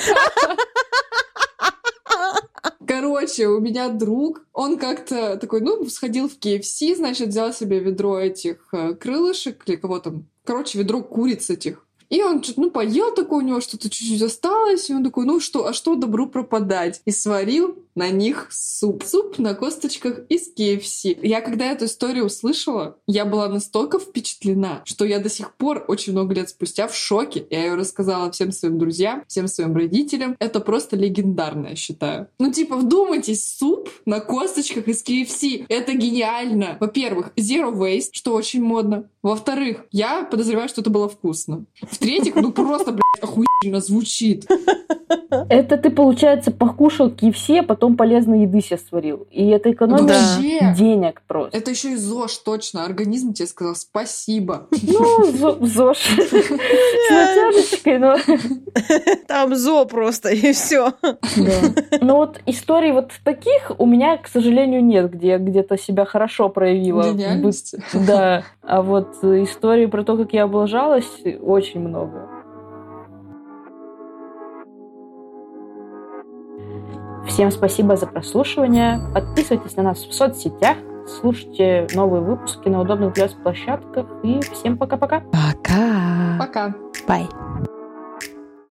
Короче, 2.87 3.47
у 3.47 3.59
меня 3.59 3.89
друг, 3.89 4.41
он 4.53 4.77
как-то 4.77 5.37
такой, 5.37 5.61
ну, 5.61 5.89
сходил 5.89 6.29
в 6.29 6.37
KFC, 6.37 6.95
значит, 6.95 7.29
взял 7.29 7.53
себе 7.53 7.79
ведро 7.79 8.19
этих 8.19 8.67
э, 8.73 8.93
крылышек 8.93 9.63
или 9.65 9.77
кого 9.77 9.99
там, 9.99 10.27
короче, 10.43 10.77
ведро 10.77 11.01
куриц 11.01 11.49
этих. 11.49 11.85
И 12.11 12.21
он 12.21 12.43
ну, 12.57 12.69
поел 12.69 13.15
такое, 13.15 13.39
у 13.39 13.47
него 13.47 13.61
что-то 13.61 13.89
чуть-чуть 13.89 14.21
осталось, 14.21 14.89
и 14.89 14.93
он 14.93 15.03
такой, 15.03 15.25
ну 15.25 15.39
что, 15.39 15.65
а 15.65 15.73
что 15.73 15.95
добру 15.95 16.27
пропадать? 16.27 17.01
И 17.05 17.11
сварил 17.11 17.77
на 17.95 18.09
них 18.09 18.47
суп. 18.51 19.03
Суп 19.05 19.39
на 19.39 19.53
косточках 19.53 20.21
из 20.29 20.53
KFC. 20.53 21.17
Я 21.21 21.41
когда 21.41 21.65
эту 21.65 21.85
историю 21.85 22.25
услышала, 22.25 22.97
я 23.07 23.25
была 23.25 23.47
настолько 23.47 23.99
впечатлена, 23.99 24.81
что 24.85 25.05
я 25.05 25.19
до 25.19 25.29
сих 25.29 25.55
пор, 25.55 25.85
очень 25.87 26.13
много 26.13 26.33
лет 26.33 26.49
спустя, 26.49 26.87
в 26.87 26.95
шоке. 26.95 27.45
Я 27.49 27.65
ее 27.65 27.75
рассказала 27.75 28.31
всем 28.31 28.51
своим 28.51 28.77
друзьям, 28.77 29.23
всем 29.27 29.47
своим 29.47 29.75
родителям. 29.75 30.35
Это 30.39 30.59
просто 30.59 30.95
легендарно, 30.95 31.67
я 31.67 31.75
считаю. 31.75 32.27
Ну, 32.39 32.51
типа, 32.51 32.75
вдумайтесь, 32.75 33.57
суп 33.57 33.89
на 34.05 34.19
косточках 34.19 34.87
из 34.87 35.03
KFC. 35.03 35.65
Это 35.69 35.93
гениально. 35.93 36.77
Во-первых, 36.79 37.31
zero 37.37 37.73
waste, 37.73 38.09
что 38.11 38.33
очень 38.33 38.63
модно. 38.63 39.09
Во-вторых, 39.23 39.85
я 39.91 40.23
подозреваю, 40.23 40.67
что 40.67 40.81
это 40.81 40.89
было 40.89 41.07
вкусно. 41.07 41.65
В-третьих, 41.81 42.35
ну 42.35 42.51
просто, 42.51 42.91
блядь, 42.91 43.21
охуительно 43.21 43.79
звучит. 43.79 44.47
Это 45.49 45.77
ты, 45.77 45.89
получается, 45.89 46.51
покушал 46.51 47.09
KFC, 47.09 47.59
а 47.59 47.63
потом 47.63 47.95
полезной 47.97 48.43
еды 48.43 48.61
себе 48.61 48.79
сварил. 48.89 49.27
И 49.31 49.47
это 49.47 49.71
экономия 49.71 50.07
Да. 50.07 50.13
Вообще, 50.13 50.73
денег 50.77 51.21
просто. 51.27 51.57
это 51.57 51.71
еще 51.71 51.91
и 51.93 51.95
ЗОЖ, 51.95 52.37
точно. 52.37 52.85
Организм 52.85 53.33
тебе 53.33 53.47
сказал 53.47 53.75
спасибо. 53.75 54.67
Ну, 54.81 55.31
зо- 55.31 55.57
ЗОЖ. 55.61 55.97
С 56.17 57.09
натяжечкой, 57.09 57.99
но... 57.99 58.15
Там 59.27 59.55
зо 59.55 59.85
просто, 59.85 60.29
и 60.29 60.53
все. 60.53 60.93
Да. 61.01 61.97
Но 62.01 62.17
вот 62.17 62.39
историй 62.45 62.91
вот 62.91 63.11
таких 63.23 63.71
у 63.77 63.85
меня, 63.85 64.17
к 64.17 64.27
сожалению, 64.27 64.83
нет, 64.83 65.11
где 65.11 65.29
я 65.29 65.37
где-то 65.37 65.77
себя 65.77 66.05
хорошо 66.05 66.49
проявила. 66.49 67.03
Да. 67.93 68.43
А 68.61 68.81
вот 68.81 69.23
истории 69.23 69.85
про 69.85 70.03
то, 70.03 70.17
как 70.17 70.33
я 70.33 70.43
облажалась, 70.43 71.09
очень 71.41 71.79
много. 71.81 72.29
Всем 77.27 77.51
спасибо 77.51 77.95
за 77.95 78.07
прослушивание. 78.07 78.99
Подписывайтесь 79.13 79.75
на 79.75 79.83
нас 79.83 79.99
в 79.99 80.13
соцсетях, 80.13 80.77
слушайте 81.07 81.87
новые 81.93 82.21
выпуски 82.21 82.67
на 82.69 82.81
удобных 82.81 83.13
для 83.13 83.25
вас 83.25 83.33
площадках. 83.33 84.05
И 84.23 84.39
всем 84.53 84.77
пока-пока. 84.77 85.21
Пока. 85.31 86.37
Пока. 86.39 86.75
Бай. 87.07 87.27